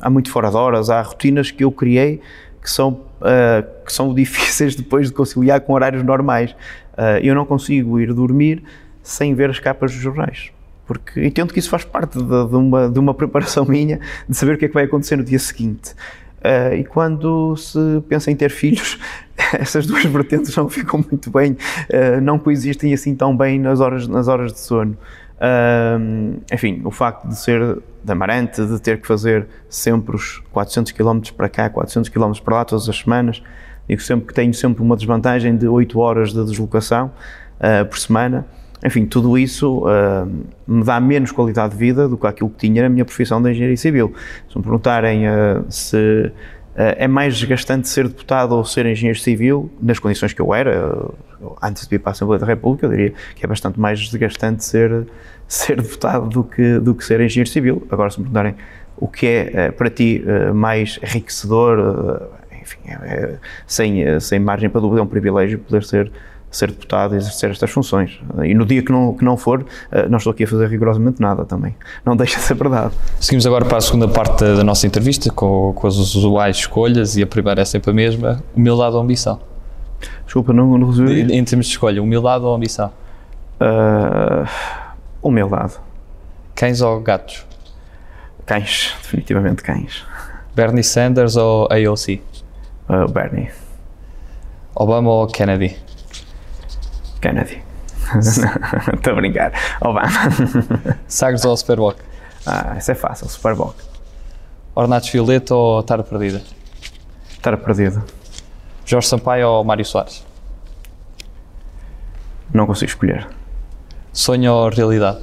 há 0.01 0.09
muito 0.09 0.31
fora 0.31 0.49
de 0.49 0.55
horas, 0.55 0.89
há 0.89 1.01
rotinas 1.01 1.51
que 1.51 1.61
eu 1.61 1.69
criei 1.69 2.21
que 2.67 2.71
são, 2.73 2.89
uh, 2.89 3.85
que 3.85 3.93
são 3.93 4.13
difíceis 4.13 4.75
depois 4.75 5.07
de 5.07 5.13
conciliar 5.13 5.61
com 5.61 5.71
horários 5.71 6.03
normais. 6.03 6.51
Uh, 6.93 7.23
eu 7.23 7.33
não 7.33 7.45
consigo 7.45 7.97
ir 7.97 8.13
dormir 8.13 8.61
sem 9.01 9.33
ver 9.33 9.49
as 9.49 9.57
capas 9.57 9.93
dos 9.93 10.01
jornais. 10.01 10.51
Porque 10.85 11.25
entendo 11.25 11.53
que 11.53 11.59
isso 11.59 11.69
faz 11.69 11.85
parte 11.85 12.17
de, 12.17 12.23
de, 12.25 12.55
uma, 12.55 12.89
de 12.89 12.99
uma 12.99 13.13
preparação 13.13 13.63
minha 13.65 14.01
de 14.27 14.35
saber 14.35 14.55
o 14.55 14.57
que 14.57 14.65
é 14.65 14.67
que 14.67 14.73
vai 14.73 14.83
acontecer 14.83 15.15
no 15.15 15.23
dia 15.23 15.39
seguinte. 15.39 15.93
Uh, 16.39 16.75
e 16.75 16.83
quando 16.83 17.55
se 17.55 17.79
pensa 18.09 18.29
em 18.29 18.35
ter 18.35 18.49
filhos, 18.49 18.99
essas 19.57 19.87
duas 19.87 20.03
vertentes 20.03 20.53
não 20.55 20.67
ficam 20.67 21.03
muito 21.09 21.31
bem, 21.31 21.53
uh, 21.53 22.21
não 22.21 22.37
coexistem 22.37 22.93
assim 22.93 23.15
tão 23.15 23.35
bem 23.35 23.59
nas 23.59 23.79
horas, 23.79 24.09
nas 24.09 24.27
horas 24.27 24.51
de 24.51 24.59
sono. 24.59 24.97
Uh, 25.37 26.41
enfim, 26.51 26.81
o 26.83 26.89
facto 26.89 27.27
de 27.27 27.35
ser 27.35 27.79
da 28.03 28.13
Amarante, 28.13 28.65
de 28.65 28.81
ter 28.81 28.99
que 28.99 29.07
fazer 29.07 29.47
sempre 29.69 30.15
os 30.15 30.39
400 30.51 30.91
km 30.93 31.19
para 31.35 31.49
cá, 31.49 31.69
400 31.69 32.09
km 32.09 32.31
para 32.43 32.55
lá 32.55 32.65
todas 32.65 32.87
as 32.89 32.97
semanas. 32.97 33.43
Digo 33.87 34.01
sempre 34.01 34.27
que 34.27 34.33
tenho 34.33 34.53
sempre 34.53 34.81
uma 34.81 34.95
desvantagem 34.95 35.55
de 35.55 35.67
8 35.67 35.99
horas 35.99 36.33
de 36.33 36.43
deslocação 36.43 37.11
uh, 37.59 37.85
por 37.85 37.97
semana. 37.97 38.45
Enfim, 38.85 39.05
tudo 39.05 39.37
isso 39.37 39.85
uh, 39.85 40.25
me 40.67 40.83
dá 40.83 40.99
menos 40.99 41.31
qualidade 41.31 41.73
de 41.73 41.79
vida 41.79 42.07
do 42.07 42.17
que 42.17 42.27
aquilo 42.27 42.49
que 42.49 42.57
tinha 42.57 42.83
na 42.83 42.89
minha 42.89 43.05
profissão 43.05 43.41
de 43.41 43.51
engenharia 43.51 43.77
civil. 43.77 44.13
Se 44.49 44.57
me 44.57 44.63
perguntarem 44.63 45.27
uh, 45.27 45.65
se 45.69 46.31
é 46.79 47.07
mais 47.07 47.35
desgastante 47.35 47.89
ser 47.89 48.07
deputado 48.07 48.51
ou 48.51 48.63
ser 48.63 48.85
engenheiro 48.85 49.17
civil, 49.17 49.71
nas 49.81 49.97
condições 49.97 50.31
que 50.31 50.39
eu 50.39 50.53
era, 50.53 51.09
antes 51.61 51.83
de 51.83 51.89
vir 51.89 51.99
para 51.99 52.11
a 52.11 52.13
Assembleia 52.13 52.39
da 52.39 52.45
República, 52.45 52.85
eu 52.85 52.89
diria 52.89 53.13
que 53.35 53.45
é 53.45 53.47
bastante 53.47 53.79
mais 53.79 53.99
desgastante 53.99 54.63
ser 54.63 55.07
ser 55.47 55.81
deputado 55.81 56.27
do 56.27 56.43
que, 56.43 56.79
do 56.79 56.93
que 56.93 57.03
ser 57.03 57.21
engenheiro 57.21 57.49
civil. 57.49 57.87
Agora, 57.89 58.09
se 58.09 58.19
me 58.19 58.25
perguntarem 58.25 58.55
o 58.97 59.07
que 59.07 59.25
é 59.25 59.51
eh, 59.53 59.71
para 59.71 59.89
ti 59.89 60.23
eh, 60.25 60.51
mais 60.51 60.99
enriquecedor, 61.01 62.27
eh, 62.51 62.57
enfim, 62.61 62.79
é, 62.85 62.93
é, 62.93 63.37
sem, 63.65 64.19
sem 64.19 64.39
margem 64.39 64.69
para 64.69 64.81
dúvida, 64.81 64.99
é 64.99 65.03
um 65.03 65.07
privilégio 65.07 65.59
poder 65.59 65.83
ser 65.83 66.11
ser 66.49 66.71
deputado 66.71 67.13
e 67.13 67.17
exercer 67.17 67.51
estas 67.51 67.69
funções. 67.69 68.21
E 68.41 68.53
no 68.53 68.65
dia 68.65 68.81
que 68.81 68.89
não, 68.89 69.13
que 69.13 69.23
não 69.23 69.35
for, 69.35 69.65
não 70.09 70.17
estou 70.17 70.31
aqui 70.31 70.45
a 70.45 70.47
fazer 70.47 70.67
rigorosamente 70.67 71.21
nada 71.21 71.43
também. 71.43 71.75
Não 72.05 72.15
deixa 72.15 72.37
de 72.37 72.43
ser 72.43 72.53
verdade. 72.53 72.93
Seguimos 73.19 73.45
agora 73.45 73.65
para 73.65 73.77
a 73.77 73.81
segunda 73.81 74.07
parte 74.07 74.45
da 74.45 74.63
nossa 74.63 74.87
entrevista, 74.87 75.29
com, 75.29 75.73
com 75.73 75.85
as 75.85 75.97
usuais 75.97 76.55
escolhas, 76.55 77.17
e 77.17 77.21
a 77.21 77.27
primeira 77.27 77.61
é 77.61 77.65
sempre 77.65 77.91
a 77.91 77.93
mesma: 77.93 78.41
humildade 78.55 78.95
ou 78.95 79.01
ambição? 79.01 79.41
Desculpa, 80.25 80.53
não, 80.53 80.77
não 80.77 80.87
resolvi. 80.87 81.21
Em 81.21 81.43
termos 81.43 81.65
de 81.65 81.71
escolha, 81.71 82.01
humildade 82.01 82.43
ou 82.43 82.53
ambição? 82.53 82.91
Uh 83.59 84.47
Humildade. 85.21 85.73
Cães 86.55 86.81
ou 86.81 87.01
gatos? 87.01 87.45
Cães, 88.45 88.95
definitivamente 89.01 89.61
cães. 89.61 90.05
Bernie 90.55 90.83
Sanders 90.83 91.35
ou 91.35 91.67
AOC? 91.69 92.21
Uh, 92.87 93.11
Bernie. 93.11 93.51
Obama 94.73 95.09
ou 95.09 95.27
Kennedy? 95.27 95.77
Kennedy. 97.19 97.61
Estou 98.95 99.13
a 99.13 99.15
brincar. 99.15 99.51
Obama. 99.81 100.07
Sagres 101.07 101.43
ou 101.43 101.57
Superboc? 101.57 101.99
Ah, 102.45 102.75
isso 102.77 102.91
é 102.91 102.95
fácil, 102.95 103.27
Superboc. 103.27 103.75
Ornatos 104.73 105.09
Violeta 105.09 105.53
ou 105.53 105.83
Tara 105.83 106.03
Perdida? 106.03 106.41
Tara 107.41 107.57
Perdida. 107.57 108.01
Jorge 108.87 109.09
Sampaio 109.09 109.49
ou 109.49 109.65
Mário 109.65 109.83
Soares? 109.83 110.25
Não 112.53 112.65
consigo 112.65 112.89
escolher. 112.89 113.27
Sonho 114.13 114.53
ou 114.53 114.69
realidade? 114.69 115.19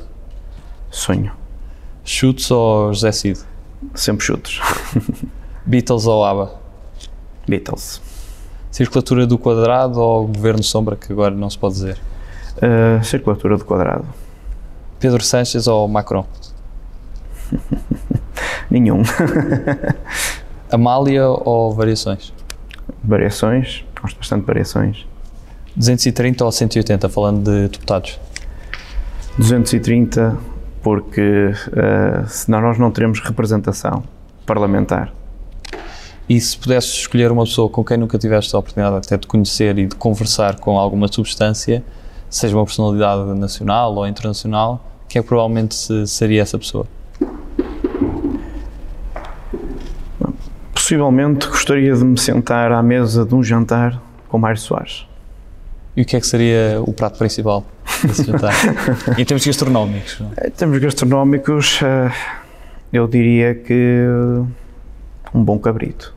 Sonho. 0.90 1.33
Chutes 2.05 2.50
ou 2.50 2.92
José 2.92 3.11
Cid? 3.11 3.40
Sempre 3.94 4.27
chutes. 4.27 4.61
Beatles 5.64 6.07
ou 6.07 6.27
ABBA? 6.27 6.61
Beatles. 7.48 8.03
Circulatura 8.70 9.27
do 9.27 9.38
quadrado 9.38 9.98
ou 9.98 10.27
governo 10.27 10.62
sombra, 10.62 10.94
que 10.94 11.11
agora 11.11 11.35
não 11.35 11.48
se 11.48 11.57
pode 11.57 11.77
dizer? 11.77 11.98
Uh, 12.59 13.03
circulatura 13.03 13.57
do 13.57 13.64
quadrado. 13.64 14.05
Pedro 15.00 15.24
Sánchez 15.24 15.66
ou 15.66 15.88
Macron? 15.88 16.27
Nenhum. 18.70 19.03
Amália 20.70 21.27
ou 21.27 21.72
variações? 21.72 22.31
Variações, 23.06 23.84
gosto 24.00 24.16
bastante 24.16 24.40
de 24.40 24.46
variações. 24.46 25.06
230 25.76 26.44
ou 26.44 26.52
180, 26.52 27.08
falando 27.08 27.44
de 27.44 27.68
deputados? 27.68 28.18
230, 29.36 30.36
porque 30.82 31.50
uh, 31.50 32.28
senão 32.28 32.60
nós 32.60 32.78
não 32.78 32.90
teremos 32.90 33.20
representação 33.20 34.04
parlamentar. 34.46 35.12
E 36.28 36.40
se 36.40 36.56
pudesses 36.56 36.90
escolher 36.90 37.30
uma 37.30 37.44
pessoa 37.44 37.68
com 37.68 37.84
quem 37.84 37.98
nunca 37.98 38.16
tiveste 38.18 38.54
a 38.56 38.58
oportunidade 38.58 38.96
até 38.96 39.16
de 39.18 39.26
conhecer 39.26 39.78
e 39.78 39.86
de 39.86 39.94
conversar 39.96 40.58
com 40.58 40.78
alguma 40.78 41.06
substância, 41.08 41.84
seja 42.30 42.56
uma 42.56 42.64
personalidade 42.64 43.38
nacional 43.38 43.94
ou 43.94 44.06
internacional, 44.06 44.82
quem 45.08 45.20
é 45.20 45.22
que 45.22 45.28
provavelmente 45.28 45.74
seria 46.06 46.40
essa 46.40 46.58
pessoa? 46.58 46.86
Possivelmente 50.85 51.49
gostaria 51.49 51.94
de 51.97 52.05
me 52.05 52.18
sentar 52.18 52.70
à 52.70 52.83
mesa 52.83 53.25
de 53.25 53.35
um 53.35 53.42
jantar 53.42 53.99
com 54.29 54.37
Mário 54.37 54.61
Soares. 54.61 55.07
E 55.97 56.03
o 56.03 56.05
que 56.05 56.14
é 56.14 56.20
que 56.20 56.27
seria 56.27 56.79
o 56.87 56.92
prato 56.92 57.16
principal? 57.16 57.64
em 59.16 59.25
termos 59.25 59.47
gastronómicos? 59.47 60.20
Em 60.44 60.51
termos 60.51 60.79
gastronómicos, 60.79 61.81
eh, 61.83 62.12
eu 62.92 63.09
diria 63.09 63.55
que 63.55 64.05
um 65.33 65.42
bom 65.42 65.59
cabrito. 65.59 66.14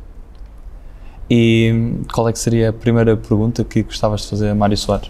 E 1.29 1.93
qual 2.13 2.27
é 2.27 2.33
que 2.33 2.39
seria 2.39 2.71
a 2.71 2.73
primeira 2.73 3.15
pergunta 3.15 3.63
que 3.63 3.83
gostavas 3.83 4.23
de 4.23 4.31
fazer 4.31 4.49
a 4.49 4.55
Mário 4.55 4.75
Soares? 4.75 5.09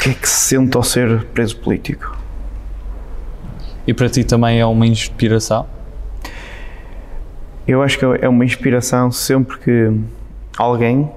que 0.00 0.10
é 0.10 0.14
que 0.14 0.28
se 0.28 0.56
sente 0.56 0.76
ao 0.76 0.82
ser 0.82 1.26
preso 1.26 1.56
político. 1.58 2.18
E 3.86 3.94
para 3.94 4.08
ti 4.08 4.24
também 4.24 4.58
é 4.58 4.66
uma 4.66 4.84
inspiração? 4.84 5.64
Eu 7.66 7.80
acho 7.80 7.98
que 7.98 8.04
é 8.04 8.28
uma 8.28 8.44
inspiração 8.44 9.12
sempre 9.12 9.56
que 9.58 9.92
alguém, 10.58 11.08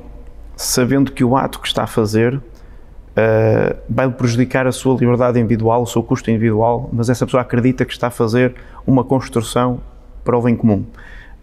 sabendo 0.55 1.12
que 1.12 1.23
o 1.23 1.36
ato 1.36 1.60
que 1.60 1.67
está 1.67 1.84
a 1.84 1.88
fazer 1.88 2.36
uh, 2.36 3.75
vai 3.89 4.10
prejudicar 4.12 4.67
a 4.67 4.71
sua 4.71 4.95
liberdade 4.95 5.39
individual, 5.39 5.81
o 5.81 5.88
seu 5.88 6.03
custo 6.03 6.29
individual, 6.29 6.89
mas 6.93 7.10
essa 7.10 7.25
pessoa 7.25 7.41
acredita 7.41 7.84
que 7.84 7.93
está 7.93 8.08
a 8.08 8.12
fazer 8.12 8.53
uma 8.86 9.03
construção 9.03 9.79
para 10.23 10.38
o 10.38 10.41
bem 10.41 10.55
comum. 10.55 10.86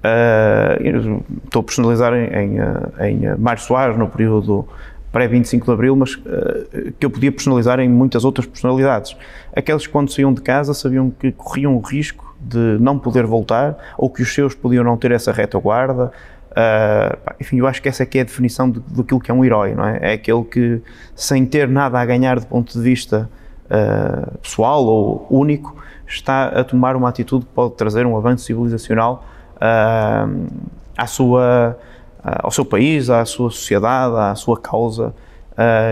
Uh, 0.05 1.23
estou 1.45 1.61
a 1.61 1.63
personalizar 1.65 2.13
em, 2.15 2.27
em, 2.27 2.59
eh, 2.59 3.11
em 3.11 3.37
Mário 3.39 3.63
Soares 3.63 3.97
no 3.97 4.09
período 4.09 4.67
pré-25 5.13 5.65
de 5.65 5.71
Abril, 5.71 5.97
mas 5.97 6.15
uh, 6.15 6.93
que 6.99 7.07
eu 7.07 7.11
podia 7.11 7.31
personalizar 7.31 7.81
em 7.81 7.89
muitas 7.89 8.25
outras 8.25 8.47
personalidades. 8.47 9.17
Aqueles 9.55 9.85
que 9.85 9.93
quando 9.93 10.13
saíam 10.13 10.33
de 10.33 10.41
casa 10.41 10.75
sabiam 10.75 11.11
que 11.11 11.33
corriam 11.33 11.77
o 11.77 11.81
risco 11.81 12.32
de 12.43 12.79
não 12.81 12.99
poder 12.99 13.25
voltar 13.25 13.77
ou 13.97 14.11
que 14.11 14.23
os 14.23 14.35
seus 14.35 14.55
podiam 14.55 14.83
não 14.85 14.97
ter 14.97 15.13
essa 15.13 15.33
retaguarda, 15.33 16.11
Uh, 16.53 17.17
enfim, 17.41 17.59
eu 17.59 17.67
acho 17.67 17.81
que 17.81 17.89
essa 17.89 18.03
é 18.03 18.09
é 18.13 18.21
a 18.21 18.25
definição 18.25 18.69
do, 18.69 18.81
do 18.81 19.05
que 19.05 19.31
é 19.31 19.35
um 19.35 19.43
herói, 19.43 19.75
não 19.75 19.87
é? 19.87 19.99
É 20.03 20.13
aquele 20.13 20.45
que, 20.45 20.83
sem 21.15 21.47
ter 21.47 21.67
nada 21.67 21.99
a 21.99 22.05
ganhar 22.05 22.39
do 22.39 22.47
ponto 22.47 22.73
de 22.73 22.81
vista 22.81 23.29
uh, 23.67 24.39
pessoal 24.39 24.85
ou 24.85 25.27
único, 25.31 25.75
está 26.07 26.49
a 26.49 26.63
tomar 26.63 26.95
uma 26.95 27.09
atitude 27.09 27.47
que 27.47 27.53
pode 27.53 27.75
trazer 27.75 28.05
um 28.05 28.17
avanço 28.17 28.45
civilizacional 28.45 29.25
uh, 29.57 30.47
à 30.95 31.07
sua, 31.07 31.79
ao 32.23 32.51
seu 32.51 32.67
país, 32.67 33.09
à 33.09 33.25
sua 33.25 33.51
sociedade, 33.51 34.15
à 34.15 34.35
sua 34.35 34.59
causa. 34.59 35.15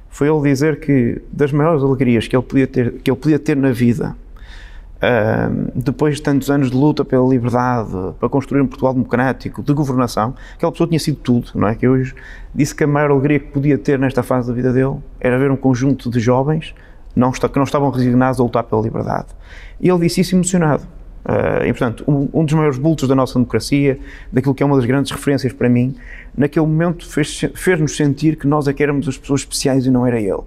foi 0.09 0.27
ele 0.27 0.41
dizer 0.41 0.79
que 0.79 1.21
das 1.31 1.51
maiores 1.51 1.83
alegrias 1.83 2.27
que 2.27 2.35
ele 2.35 2.43
podia 2.43 2.67
ter, 2.67 2.93
que 2.93 3.09
ele 3.09 3.17
podia 3.17 3.39
ter 3.39 3.55
na 3.55 3.71
vida 3.71 4.15
Uh, 4.99 5.71
depois 5.73 6.17
de 6.17 6.21
tantos 6.21 6.51
anos 6.51 6.69
de 6.69 6.75
luta 6.75 7.05
pela 7.05 7.25
liberdade, 7.25 7.89
para 8.19 8.27
construir 8.27 8.59
um 8.59 8.67
Portugal 8.67 8.93
democrático, 8.93 9.63
de 9.63 9.71
governação, 9.71 10.35
aquela 10.55 10.73
pessoa 10.73 10.89
tinha 10.89 10.99
sido 10.99 11.15
tudo, 11.19 11.51
não 11.55 11.69
é? 11.69 11.75
Que 11.75 11.87
hoje 11.87 12.13
disse 12.53 12.75
que 12.75 12.83
a 12.83 12.87
maior 12.87 13.11
alegria 13.11 13.39
que 13.39 13.47
podia 13.47 13.77
ter 13.77 13.97
nesta 13.97 14.21
fase 14.21 14.49
da 14.49 14.53
vida 14.53 14.73
dele 14.73 14.97
era 15.17 15.39
ver 15.39 15.51
um 15.51 15.55
conjunto 15.55 16.09
de 16.09 16.19
jovens 16.19 16.75
não 17.15 17.31
que 17.31 17.55
não 17.55 17.63
estavam 17.63 17.89
resignados 17.89 18.39
a 18.39 18.43
lutar 18.43 18.63
pela 18.63 18.81
liberdade. 18.81 19.27
E 19.79 19.89
ele 19.89 19.99
disse 19.99 20.19
isso 20.19 20.35
emocionado. 20.35 20.83
Uh, 21.29 21.63
e, 21.63 21.67
portanto, 21.73 22.03
um, 22.07 22.27
um, 22.33 22.43
dos 22.43 22.55
maiores 22.55 22.79
bultos 22.79 23.07
da 23.07 23.13
nossa 23.13 23.35
democracia, 23.35 23.99
daquilo 24.31 24.55
que 24.55 24.63
é 24.63 24.65
uma 24.65 24.75
das 24.75 24.85
grandes 24.85 25.11
referências 25.11 25.53
para 25.53 25.69
mim, 25.69 25.95
naquele 26.35 26.65
momento 26.65 27.07
fez-nos 27.07 27.51
fez 27.53 27.95
sentir 27.95 28.35
que 28.35 28.47
nós 28.47 28.67
é 28.67 28.73
que 28.73 28.81
éramos 28.81 29.07
as 29.07 29.15
pessoas 29.15 29.41
especiais 29.41 29.85
e 29.85 29.91
não 29.91 30.07
era 30.07 30.19
ele. 30.19 30.41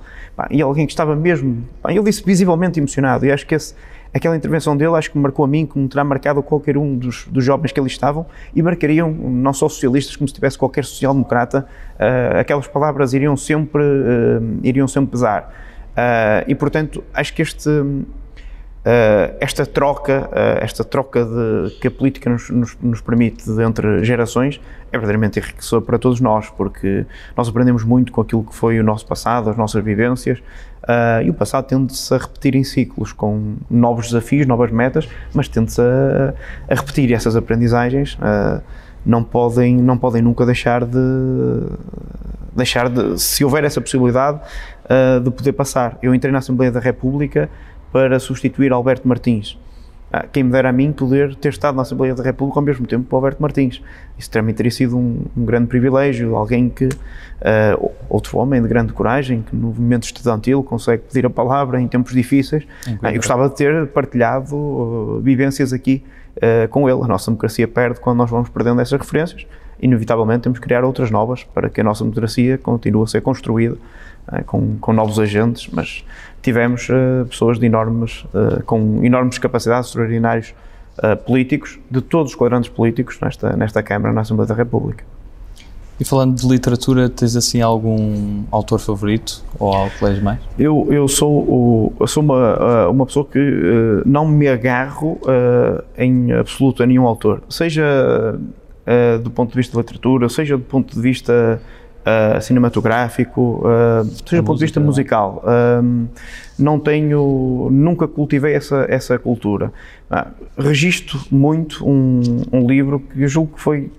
e 0.51 0.61
alguém 0.61 0.85
que 0.85 0.93
estava 0.93 1.15
mesmo, 1.15 1.63
ele 1.87 2.03
disse 2.03 2.25
visivelmente 2.25 2.81
emocionado, 2.81 3.25
e 3.25 3.31
acho 3.31 3.47
que 3.47 3.55
esse 3.55 3.75
aquela 4.15 4.37
intervenção 4.37 4.77
dele 4.77 4.95
acho 4.95 5.11
que 5.11 5.17
marcou 5.17 5.45
a 5.45 5.49
mim, 5.49 5.65
como 5.65 5.89
terá 5.89 6.05
marcado 6.05 6.43
qualquer 6.43 6.77
um 6.77 6.97
dos, 6.97 7.27
dos 7.29 7.45
jovens 7.45 7.73
que 7.73 7.81
ali 7.81 7.89
estavam, 7.89 8.27
e 8.55 8.61
marcariam 8.61 9.11
não 9.11 9.53
só 9.53 9.69
socialistas, 9.69 10.17
como 10.17 10.29
se 10.29 10.35
tivesse 10.35 10.59
qualquer 10.59 10.85
social-democrata, 10.85 11.67
uh, 11.95 12.39
aquelas 12.39 12.67
palavras 12.67 13.15
iriam 13.15 13.37
sempre, 13.37 13.83
uh, 13.83 14.61
iriam 14.63 14.87
sempre 14.87 15.13
pesar. 15.13 15.55
E, 16.47 16.55
portanto, 16.55 17.05
acho 17.13 17.35
que 17.35 17.43
este, 17.43 17.69
esta 19.39 19.65
troca, 19.65 20.29
esta 20.61 20.83
troca 20.83 21.25
de, 21.25 21.79
que 21.81 21.87
a 21.87 21.91
política 21.91 22.29
nos, 22.29 22.51
nos, 22.51 22.77
nos 22.81 23.01
permite 23.01 23.49
entre 23.61 24.03
gerações 24.03 24.61
é 24.89 24.99
verdadeiramente 24.99 25.39
enriquecedor 25.39 25.83
para 25.83 25.99
todos 25.99 26.21
nós, 26.21 26.51
porque 26.51 27.07
nós 27.37 27.49
aprendemos 27.49 27.85
muito 27.85 28.11
com 28.11 28.21
aquilo 28.21 28.43
que 28.43 28.55
foi 28.55 28.81
o 28.81 28.83
nosso 28.83 29.07
passado, 29.07 29.49
as 29.49 29.57
nossas 29.57 29.85
vivências, 29.85 30.43
Uh, 30.83 31.23
e 31.23 31.31
o 31.31 31.35
passado 31.35 31.65
tende-se 31.65 32.13
a 32.13 32.19
repetir 32.19 32.57
em 32.57 32.65
ciclos, 32.65 33.13
com 33.13 33.55
novos 33.71 34.07
desafios, 34.07 34.47
novas 34.49 34.73
metas, 34.73 35.09
mas 35.33 35.47
tende-se 35.47 35.81
a, 35.81 36.35
a, 36.69 36.75
repetir 36.75 37.09
e 37.09 37.15
essas 37.15 37.37
aprendizagens 37.37 38.15
uh, 38.15 38.61
não, 39.07 39.23
podem, 39.23 39.77
não 39.77 39.97
podem 39.97 40.21
nunca 40.21 40.45
deixar 40.45 40.85
de, 40.85 40.99
deixar 42.53 42.89
de, 42.89 43.17
se 43.21 43.45
houver 43.45 43.63
essa 43.63 43.81
possibilidade, 43.81 44.41
uh, 44.87 45.21
de 45.21 45.31
poder 45.31 45.53
passar. 45.53 45.99
Eu 46.03 46.13
entrei 46.13 46.33
na 46.33 46.39
Assembleia 46.39 46.73
da 46.73 46.81
República 46.81 47.49
para 47.93 48.19
substituir 48.19 48.73
Alberto 48.73 49.07
Martins. 49.07 49.59
Ah, 50.13 50.27
quem 50.31 50.43
me 50.43 50.51
dera 50.51 50.69
a 50.69 50.73
mim 50.73 50.93
poder 50.93 51.35
ter 51.37 51.49
estado 51.49 51.75
na 51.75 51.83
Assembleia 51.83 52.15
da 52.15 52.23
República 52.23 52.61
ao 52.61 52.65
mesmo 52.65 52.87
tempo 52.87 53.09
que 53.09 53.15
Alberto 53.15 53.41
Martins. 53.41 53.81
Isso 54.19 54.31
também 54.31 54.55
teria 54.55 54.71
sido 54.71 54.97
um, 54.99 55.25
um 55.35 55.45
grande 55.45 55.69
privilégio, 55.69 56.37
alguém 56.37 56.69
que, 56.69 56.85
uh, 56.85 57.91
outro 58.11 58.37
homem 58.37 58.61
de 58.61 58.69
grande 58.69 58.93
coragem, 58.93 59.41
que 59.41 59.57
no 59.57 59.69
movimento 59.69 60.05
estudantil 60.05 60.63
consegue 60.63 61.05
pedir 61.05 61.25
a 61.25 61.31
palavra 61.31 61.81
em 61.81 61.89
tempos 61.89 62.13
difíceis. 62.13 62.65
Ah, 63.01 63.11
eu 63.11 63.17
gostava 63.17 63.49
de 63.49 63.55
ter 63.57 63.87
partilhado 63.87 64.55
uh, 64.55 65.21
vivências 65.23 65.73
aqui 65.73 66.05
uh, 66.37 66.69
com 66.69 66.91
ele. 66.91 67.01
A 67.03 67.07
nossa 67.07 67.31
democracia 67.31 67.67
perde 67.67 67.99
quando 67.99 68.19
nós 68.19 68.29
vamos 68.29 68.51
perdendo 68.51 68.83
essas 68.83 69.01
referências. 69.01 69.47
Inevitavelmente 69.81 70.43
temos 70.43 70.59
que 70.59 70.65
criar 70.67 70.85
outras 70.85 71.11
novas 71.11 71.43
para 71.43 71.71
que 71.71 71.81
a 71.81 71.85
nossa 71.85 72.05
democracia 72.05 72.59
continue 72.59 73.03
a 73.03 73.07
ser 73.07 73.23
construída 73.23 73.79
com, 74.47 74.77
com 74.79 74.93
novos 74.93 75.19
agentes, 75.19 75.69
mas 75.73 76.05
tivemos 76.43 76.89
uh, 76.89 77.27
pessoas 77.27 77.59
de 77.59 77.67
enormes, 77.67 78.25
uh, 78.35 78.63
com 78.65 79.05
enormes 79.05 79.39
capacidades, 79.39 79.89
extraordinários 79.89 80.55
políticos, 81.25 81.79
de 81.91 82.03
todos 82.03 82.33
os 82.33 82.37
quadrantes 82.37 82.69
políticos 82.69 83.19
nesta, 83.19 83.57
nesta 83.57 83.83
Câmara, 83.83 84.13
na 84.13 84.21
Assembleia 84.21 84.47
da 84.47 84.55
República. 84.55 85.03
E 85.99 86.05
falando 86.05 86.35
de 86.35 86.47
literatura, 86.47 87.09
tens 87.09 87.37
assim 87.37 87.61
algum 87.61 88.43
autor 88.51 88.79
favorito 88.79 89.43
ou 89.59 89.73
algo 89.73 89.91
que 89.97 90.05
lês 90.05 90.21
mais? 90.21 90.41
Eu, 90.59 90.89
eu 90.91 91.07
sou, 91.07 91.31
o, 91.31 91.93
eu 92.01 92.07
sou 92.07 92.23
uma, 92.23 92.89
uma 92.89 93.07
pessoa 93.07 93.25
que 93.25 93.39
uh, 93.39 94.03
não 94.05 94.27
me 94.27 94.49
agarro 94.49 95.19
uh, 95.23 95.83
em 95.97 96.33
absoluto 96.33 96.83
a 96.83 96.87
nenhum 96.87 97.07
autor, 97.07 97.43
seja 97.49 97.85
uh, 98.37 99.19
do 99.21 99.31
ponto 99.31 99.51
de 99.51 99.57
vista 99.57 99.75
da 99.75 99.81
literatura, 99.81 100.29
seja 100.29 100.57
do 100.57 100.65
ponto 100.65 100.95
de 100.95 101.01
vista 101.01 101.63
uh, 102.03 102.41
cinematográfico, 102.41 103.63
uh, 103.65 104.05
seja 104.27 104.43
do 104.43 104.47
ponto 104.47 104.59
de 104.59 104.65
vista 104.65 104.81
musical. 104.81 105.43
Uh, 105.45 106.09
não 106.59 106.79
tenho, 106.79 107.69
nunca 107.71 108.07
cultivei 108.07 108.55
essa, 108.55 108.87
essa 108.89 109.19
cultura. 109.19 109.73
registro 110.57 111.19
muito 111.31 111.89
um, 111.89 112.43
um 112.53 112.67
livro 112.67 113.01
que 113.01 113.23
eu 113.23 113.29
julgo 113.29 113.55
que 113.55 113.61
foi 113.61 113.91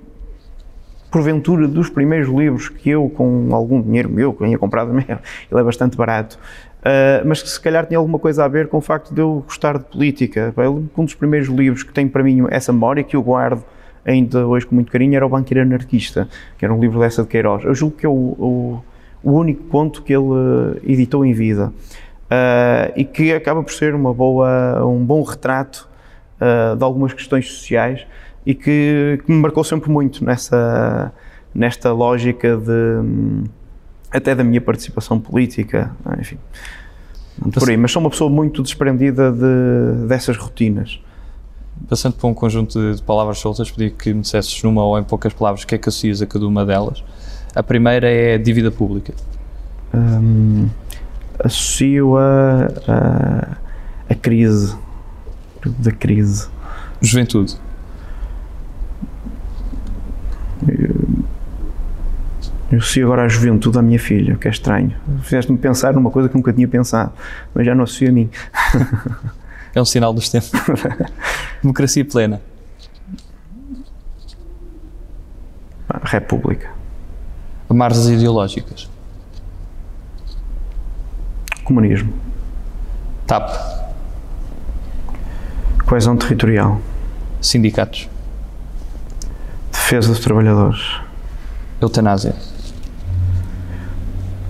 porventura 1.13 1.67
dos 1.67 1.91
primeiros 1.91 2.27
livros 2.27 2.69
que 2.69 2.89
eu, 2.89 3.07
com 3.07 3.49
algum 3.53 3.79
dinheiro 3.79 4.09
meu, 4.09 4.33
que 4.33 4.41
eu 4.41 4.47
tinha 4.47 4.57
comprado, 4.57 4.97
ele 4.97 5.05
é 5.51 5.63
bastante 5.63 5.95
barato, 5.95 6.39
uh, 6.79 7.27
mas 7.27 7.43
que 7.43 7.49
se 7.49 7.59
calhar 7.59 7.85
tinha 7.85 7.99
alguma 7.99 8.17
coisa 8.17 8.43
a 8.45 8.47
ver 8.47 8.67
com 8.67 8.77
o 8.77 8.81
facto 8.81 9.13
de 9.13 9.21
eu 9.21 9.43
gostar 9.45 9.77
de 9.77 9.83
política. 9.85 10.53
Um 10.97 11.05
dos 11.05 11.13
primeiros 11.13 11.49
livros 11.49 11.83
que 11.83 11.93
tem 11.93 12.07
para 12.07 12.23
mim 12.23 12.45
essa 12.49 12.73
memória, 12.73 13.03
que 13.03 13.15
eu 13.15 13.21
guardo 13.21 13.63
ainda 14.05 14.45
hoje 14.45 14.65
com 14.65 14.75
muito 14.75 14.91
carinho, 14.91 15.15
era 15.15 15.25
O 15.25 15.29
Banqueiro 15.29 15.61
Anarquista, 15.61 16.27
que 16.57 16.65
era 16.65 16.73
um 16.73 16.79
livro 16.79 16.99
dessa 16.99 17.23
de 17.23 17.29
Queiroz. 17.29 17.63
Eu 17.63 17.73
julgo 17.73 17.95
que 17.97 18.05
é 18.05 18.09
o, 18.09 18.11
o, 18.11 18.83
o 19.23 19.31
único 19.31 19.63
conto 19.65 20.01
que 20.01 20.13
ele 20.13 20.81
editou 20.83 21.25
em 21.25 21.33
vida. 21.33 21.71
Uh, 22.23 22.91
e 22.95 23.05
que 23.05 23.31
acaba 23.31 23.61
por 23.61 23.71
ser 23.71 23.93
uma 23.93 24.11
boa, 24.11 24.83
um 24.85 25.05
bom 25.05 25.21
retrato 25.21 25.87
uh, 26.41 26.75
de 26.75 26.83
algumas 26.83 27.13
questões 27.13 27.47
sociais 27.47 28.07
e 28.43 28.55
que, 28.55 29.21
que, 29.23 29.31
me 29.31 29.39
marcou 29.39 29.63
sempre 29.63 29.91
muito 29.91 30.25
nessa, 30.25 31.13
nesta 31.53 31.91
lógica 31.91 32.57
de 32.57 33.47
até 34.09 34.33
da 34.33 34.43
minha 34.43 34.61
participação 34.61 35.19
política, 35.19 35.91
enfim. 36.19 36.37
Por 37.51 37.69
aí, 37.69 37.77
mas 37.77 37.91
sou 37.91 37.99
uma 37.99 38.09
pessoa 38.09 38.29
muito 38.29 38.61
desprendida 38.61 39.31
de, 39.31 40.07
dessas 40.07 40.37
rotinas. 40.37 40.99
Passando 41.89 42.13
por 42.13 42.27
um 42.27 42.33
conjunto 42.33 42.79
de, 42.79 42.95
de 42.97 43.03
palavras 43.03 43.39
soltas, 43.39 43.69
pedi 43.69 43.91
que 43.91 44.13
me 44.13 44.21
dissesses 44.21 44.61
numa 44.63 44.83
ou 44.83 44.97
em 44.97 45.03
poucas 45.03 45.33
palavras 45.33 45.63
o 45.63 45.67
que 45.67 45.75
é 45.75 45.77
que 45.77 45.89
associas 45.89 46.21
a 46.21 46.25
cada 46.25 46.47
uma 46.47 46.65
delas. 46.65 47.03
A 47.55 47.61
primeira 47.61 48.09
é 48.09 48.35
a 48.35 48.37
dívida 48.37 48.71
pública. 48.71 49.13
Hum, 49.93 50.69
associo 51.39 52.17
a, 52.17 52.67
a, 52.87 53.57
a 54.09 54.15
crise, 54.15 54.75
da 55.65 55.91
crise. 55.91 56.47
Juventude. 57.01 57.57
Eu 62.71 62.79
associo 62.79 63.05
agora 63.05 63.25
a 63.25 63.27
juventude 63.27 63.77
à 63.77 63.83
minha 63.83 63.99
filha, 63.99 64.35
que 64.35 64.47
é 64.47 64.51
estranho. 64.51 64.95
Fizeste-me 65.21 65.59
pensar 65.59 65.93
numa 65.93 66.09
coisa 66.09 66.27
que 66.27 66.33
nunca 66.33 66.51
tinha 66.51 66.67
pensado, 66.67 67.11
mas 67.53 67.67
já 67.67 67.75
não 67.75 67.83
associo 67.83 68.09
a 68.09 68.11
mim. 68.11 68.29
É 69.75 69.81
um 69.81 69.85
sinal 69.85 70.13
dos 70.13 70.29
tempos. 70.29 70.51
Democracia 71.61 72.05
plena. 72.05 72.41
República. 76.03 76.69
Margens 77.69 78.07
ideológicas. 78.07 78.89
Comunismo. 81.63 82.13
TAP. 83.25 83.49
Coesão 85.85 86.15
territorial. 86.17 86.79
Sindicatos. 87.41 88.07
Defesa 89.71 90.09
dos 90.09 90.19
trabalhadores. 90.19 90.99
Eutanásia. 91.81 92.35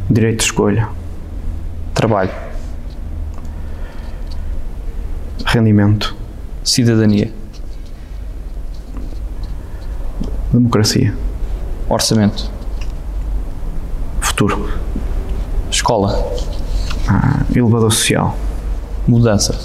Direito 0.09 0.39
de 0.39 0.43
escolha. 0.43 0.89
Trabalho. 1.93 2.52
Rendimento. 5.53 6.15
Cidadania. 6.63 7.31
Democracia. 10.51 11.15
Orçamento. 11.87 12.49
Futuro. 14.19 14.67
Escola. 15.69 16.17
Ah, 17.07 17.41
elevador 17.55 17.91
social. 17.91 18.35
Mudança. 19.07 19.55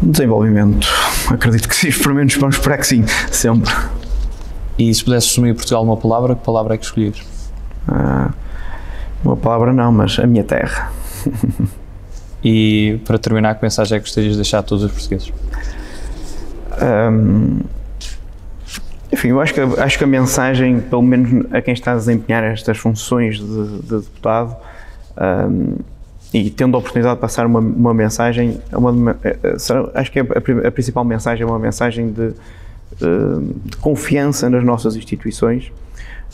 Desenvolvimento. 0.00 0.88
Acredito 1.28 1.68
que 1.68 1.76
sim, 1.76 1.92
pelo 1.92 2.14
menos 2.14 2.34
vamos 2.36 2.56
esperar 2.56 2.78
que 2.78 2.86
sim, 2.86 3.04
sempre. 3.30 3.70
E 4.78 4.94
se 4.94 5.04
pudesse 5.04 5.26
assumir 5.26 5.54
Portugal 5.54 5.82
uma 5.82 5.98
palavra, 5.98 6.34
que 6.34 6.42
palavra 6.42 6.74
é 6.74 6.78
que 6.78 6.86
escolhias? 6.86 7.20
Ah, 7.86 8.30
uma 9.26 9.36
palavra 9.36 9.72
não, 9.72 9.90
mas 9.90 10.18
a 10.18 10.26
minha 10.26 10.44
terra. 10.44 10.92
e 12.44 13.00
para 13.04 13.18
terminar, 13.18 13.54
que 13.56 13.62
mensagem 13.62 13.96
é 13.96 13.98
que 13.98 14.06
gostarias 14.06 14.32
de 14.32 14.38
deixar 14.38 14.60
a 14.60 14.62
todos 14.62 14.84
os 14.84 14.92
portugueses? 14.92 15.32
Um, 16.80 17.60
enfim, 19.12 19.28
eu 19.28 19.40
acho 19.40 19.54
que, 19.54 19.60
acho 19.60 19.98
que 19.98 20.04
a 20.04 20.06
mensagem, 20.06 20.80
pelo 20.80 21.02
menos 21.02 21.46
a 21.52 21.60
quem 21.60 21.74
está 21.74 21.92
a 21.92 21.96
desempenhar 21.96 22.44
estas 22.44 22.78
funções 22.78 23.38
de, 23.38 23.78
de 23.82 24.00
deputado, 24.00 24.56
um, 25.50 25.76
e 26.34 26.50
tendo 26.50 26.76
a 26.76 26.78
oportunidade 26.78 27.14
de 27.14 27.20
passar 27.20 27.46
uma, 27.46 27.60
uma 27.60 27.94
mensagem, 27.94 28.60
uma, 28.72 29.16
eh, 29.24 29.38
eh, 29.42 29.56
acho 29.94 30.12
que 30.12 30.20
a, 30.20 30.22
a, 30.22 30.70
principal 30.70 31.04
mensagem 31.04 31.44
é 31.44 31.46
uma 31.46 31.58
mensagem 31.58 32.12
de, 32.12 32.30
de, 32.30 33.76
confiança 33.80 34.50
nas 34.50 34.62
nossas 34.62 34.96
instituições, 34.96 35.72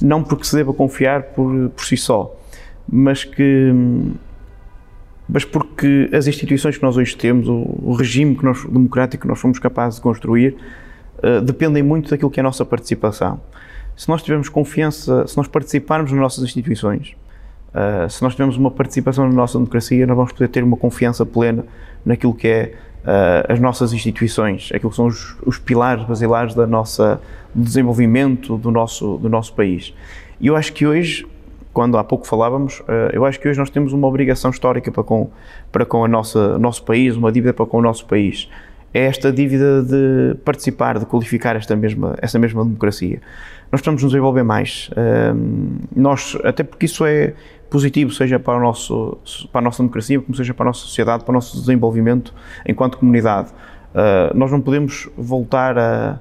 não 0.00 0.24
porque 0.24 0.44
se 0.44 0.56
deva 0.56 0.72
confiar 0.72 1.22
por, 1.22 1.68
por 1.70 1.84
si 1.84 1.96
só, 1.96 2.34
mas 2.88 3.24
que 3.24 3.72
mas 5.28 5.44
porque 5.44 6.10
as 6.12 6.26
instituições 6.26 6.76
que 6.76 6.82
nós 6.82 6.96
hoje 6.96 7.16
temos, 7.16 7.48
o, 7.48 7.94
regime 7.94 8.36
que 8.36 8.44
nós, 8.44 8.64
democrático 8.64 9.22
que 9.22 9.28
nós 9.28 9.40
fomos 9.40 9.58
capazes 9.58 9.96
de 9.96 10.02
construir, 10.02 10.56
uh, 11.18 11.40
dependem 11.40 11.82
muito 11.82 12.10
daquilo 12.10 12.30
que 12.30 12.38
é 12.38 12.42
a 12.42 12.44
nossa 12.44 12.66
participação. 12.66 13.40
Se 13.96 14.08
nós 14.10 14.22
tivermos 14.22 14.50
confiança, 14.50 15.26
se 15.26 15.36
nós 15.36 15.48
participarmos 15.48 16.10
nas 16.10 16.20
nossas 16.20 16.44
instituições, 16.44 17.16
Uh, 17.72 18.08
se 18.10 18.22
nós 18.22 18.34
tivermos 18.34 18.58
uma 18.58 18.70
participação 18.70 19.26
na 19.26 19.32
nossa 19.32 19.56
democracia, 19.56 20.06
nós 20.06 20.14
vamos 20.14 20.32
poder 20.32 20.48
ter 20.48 20.62
uma 20.62 20.76
confiança 20.76 21.24
plena 21.24 21.64
naquilo 22.04 22.34
que 22.34 22.46
é 22.46 22.74
uh, 23.02 23.50
as 23.50 23.58
nossas 23.58 23.94
instituições, 23.94 24.70
aquilo 24.74 24.90
que 24.90 24.96
são 24.96 25.06
os, 25.06 25.34
os, 25.46 25.58
pilares 25.58 26.04
basilares 26.04 26.54
da 26.54 26.66
nossa, 26.66 27.18
do 27.54 27.64
desenvolvimento 27.64 28.58
do 28.58 28.70
nosso, 28.70 29.16
do 29.16 29.28
nosso 29.28 29.54
país. 29.54 29.94
E 30.38 30.48
eu 30.48 30.56
acho 30.56 30.70
que 30.74 30.86
hoje, 30.86 31.26
quando 31.72 31.96
há 31.98 32.04
pouco 32.04 32.26
falávamos, 32.26 32.80
uh, 32.80 33.10
eu 33.12 33.24
acho 33.24 33.40
que 33.40 33.48
hoje 33.48 33.58
nós 33.58 33.70
temos 33.70 33.92
uma 33.92 34.06
obrigação 34.06 34.50
histórica 34.50 34.90
para 34.90 35.02
com, 35.02 35.30
para 35.70 35.84
com 35.84 36.04
a 36.04 36.08
nossa, 36.08 36.58
nosso 36.58 36.84
país, 36.84 37.16
uma 37.16 37.32
dívida 37.32 37.52
para 37.52 37.66
com 37.66 37.78
o 37.78 37.82
nosso 37.82 38.06
país. 38.06 38.48
É 38.94 39.06
esta 39.06 39.32
dívida 39.32 39.82
de 39.82 40.36
participar, 40.44 40.98
de 40.98 41.06
qualificar 41.06 41.56
esta 41.56 41.74
mesma, 41.74 42.14
esta 42.20 42.38
mesma 42.38 42.62
democracia. 42.62 43.20
Nós 43.70 43.80
precisamos 43.80 44.02
nos 44.02 44.14
envolver 44.14 44.42
mais. 44.42 44.90
nós, 45.96 46.36
até 46.44 46.62
porque 46.62 46.84
isso 46.84 47.06
é, 47.06 47.32
positivo, 47.72 48.12
seja 48.12 48.38
para, 48.38 48.58
o 48.58 48.60
nosso, 48.60 49.16
para 49.50 49.62
a 49.62 49.64
nossa 49.64 49.82
democracia, 49.82 50.20
como 50.20 50.36
seja 50.36 50.52
para 50.52 50.66
a 50.66 50.68
nossa 50.68 50.80
sociedade, 50.80 51.24
para 51.24 51.32
o 51.32 51.34
nosso 51.34 51.58
desenvolvimento 51.58 52.34
enquanto 52.68 52.98
comunidade. 52.98 53.48
Uh, 53.94 54.36
nós 54.36 54.52
não 54.52 54.60
podemos 54.60 55.08
voltar 55.16 55.78
a, 55.78 56.20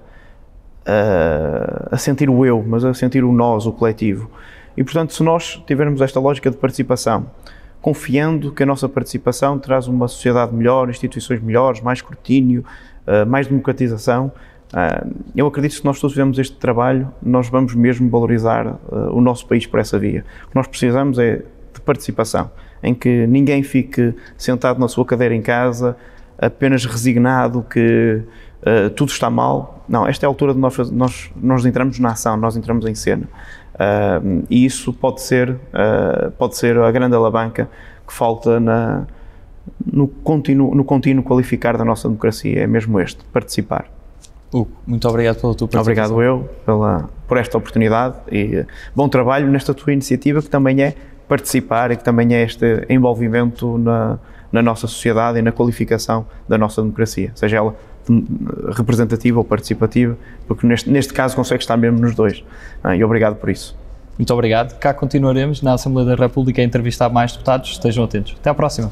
a, 0.86 1.90
a, 1.92 1.98
sentir 1.98 2.30
o 2.30 2.46
eu, 2.46 2.64
mas 2.66 2.86
a 2.86 2.94
sentir 2.94 3.26
o 3.26 3.34
nós, 3.34 3.66
o 3.66 3.74
coletivo. 3.74 4.32
E, 4.76 4.84
portanto, 4.84 5.14
se 5.14 5.24
nós 5.24 5.62
tivermos 5.68 6.02
esta 6.02 6.20
lógica 6.20 6.50
de 6.50 6.58
participação, 6.58 7.28
confiando 7.82 8.52
que 8.52 8.64
a 8.64 8.66
nossa 8.66 8.88
participação 8.88 9.58
traz 9.58 9.88
uma 9.88 10.08
sociedade 10.08 10.54
melhor, 10.54 10.90
instituições 10.90 11.42
melhores, 11.42 11.82
mais 11.82 12.00
escrutínio, 12.00 12.64
uh, 13.08 13.26
mais 13.26 13.48
democratização, 13.48 14.32
Uh, 14.72 15.14
eu 15.36 15.46
acredito 15.48 15.72
que 15.72 15.80
se 15.80 15.86
nós 15.86 16.00
todos 16.00 16.14
fizermos 16.14 16.40
este 16.40 16.56
trabalho, 16.56 17.12
nós 17.22 17.50
vamos 17.50 17.76
mesmo 17.76 18.10
valorizar 18.10 18.66
uh, 18.66 19.12
o 19.12 19.20
nosso 19.20 19.46
país 19.46 19.68
por 19.68 19.82
essa 19.82 20.00
via. 20.00 20.24
O 20.46 20.50
que 20.52 20.56
nós 20.56 20.66
precisamos 20.66 21.20
é 21.20 21.44
de 21.74 21.82
participação, 21.82 22.50
em 22.82 22.94
que 22.94 23.28
ninguém 23.28 23.64
fique 23.64 24.14
sentado 24.38 24.80
na 24.80 24.88
sua 24.88 25.06
cadeira 25.06 25.36
em 25.36 25.42
casa, 25.42 25.98
apenas 26.38 26.86
resignado 26.86 27.66
que 27.70 28.22
tudo 28.96 29.10
está 29.10 29.30
mal. 29.30 29.84
Não, 29.90 30.08
esta 30.08 30.26
é 30.26 30.28
a 30.28 30.30
altura 30.30 30.54
de 30.54 30.60
nós, 30.60 30.78
nós, 30.92 31.32
nós 31.36 31.66
entramos 31.66 32.00
na 32.00 32.12
ação, 32.12 32.38
nós 32.38 32.56
entramos 32.56 32.86
em 32.86 32.96
cena. 32.96 33.28
E 34.50 34.66
isso 34.66 34.94
pode 34.94 35.22
ser, 35.22 35.58
pode 36.38 36.58
ser 36.58 36.78
a 36.78 36.92
grande 36.92 37.16
alavanca 37.16 37.70
que 38.08 38.14
falta 38.14 38.60
na, 38.60 39.06
no, 39.86 40.08
contínuo, 40.08 40.76
no 40.76 40.84
contínuo 40.84 41.24
qualificar 41.24 41.78
da 41.78 41.86
nossa 41.86 42.08
democracia, 42.08 42.62
é 42.62 42.68
mesmo 42.68 43.00
este, 43.00 43.24
participar. 43.26 43.86
Hugo, 44.54 44.72
muito 44.86 45.08
obrigado 45.08 45.40
pela 45.40 45.56
tua 45.56 45.68
participação. 45.68 46.16
Obrigado 46.16 46.22
eu 46.22 46.50
pela, 46.66 47.10
por 47.28 47.38
esta 47.38 47.58
oportunidade 47.58 48.18
e 48.30 48.66
bom 48.94 49.08
trabalho 49.08 49.48
nesta 49.48 49.74
tua 49.74 49.94
iniciativa 49.94 50.42
que 50.42 50.50
também 50.50 50.82
é 50.82 50.94
participar 51.28 51.92
e 51.92 51.96
que 51.96 52.04
também 52.04 52.36
é 52.36 52.44
este 52.44 52.86
envolvimento 52.90 53.78
na, 53.78 54.20
na 54.52 54.62
nossa 54.62 54.88
sociedade 54.88 55.40
e 55.40 55.42
na 55.42 55.54
qualificação 55.54 56.26
da 56.50 56.58
nossa 56.58 56.82
democracia, 56.82 57.32
seja 57.34 57.58
ela 57.58 57.76
representativa 58.74 59.38
ou 59.38 59.44
participativa, 59.44 60.18
porque 60.48 60.66
neste, 60.66 60.90
neste 60.90 61.14
caso 61.14 61.36
consegue 61.36 61.62
estar 61.62 61.78
mesmo 61.78 62.00
nos 62.00 62.16
dois. 62.16 62.44
Ah, 62.84 62.96
e 62.96 63.04
obrigado 63.04 63.36
por 63.36 63.50
isso. 63.50 63.76
Muito 64.18 64.34
obrigado. 64.34 64.78
Cá 64.78 64.94
continuaremos 64.94 65.62
na 65.62 65.74
Assembleia 65.74 66.10
da 66.10 66.16
República 66.16 66.62
a 66.62 66.66
entrevistar 66.66 67.10
mais 67.10 67.32
deputados. 67.32 67.72
Estejam 67.72 68.04
atentos. 68.04 68.36
Até 68.40 68.50
à 68.50 68.54
próxima. 68.54 68.92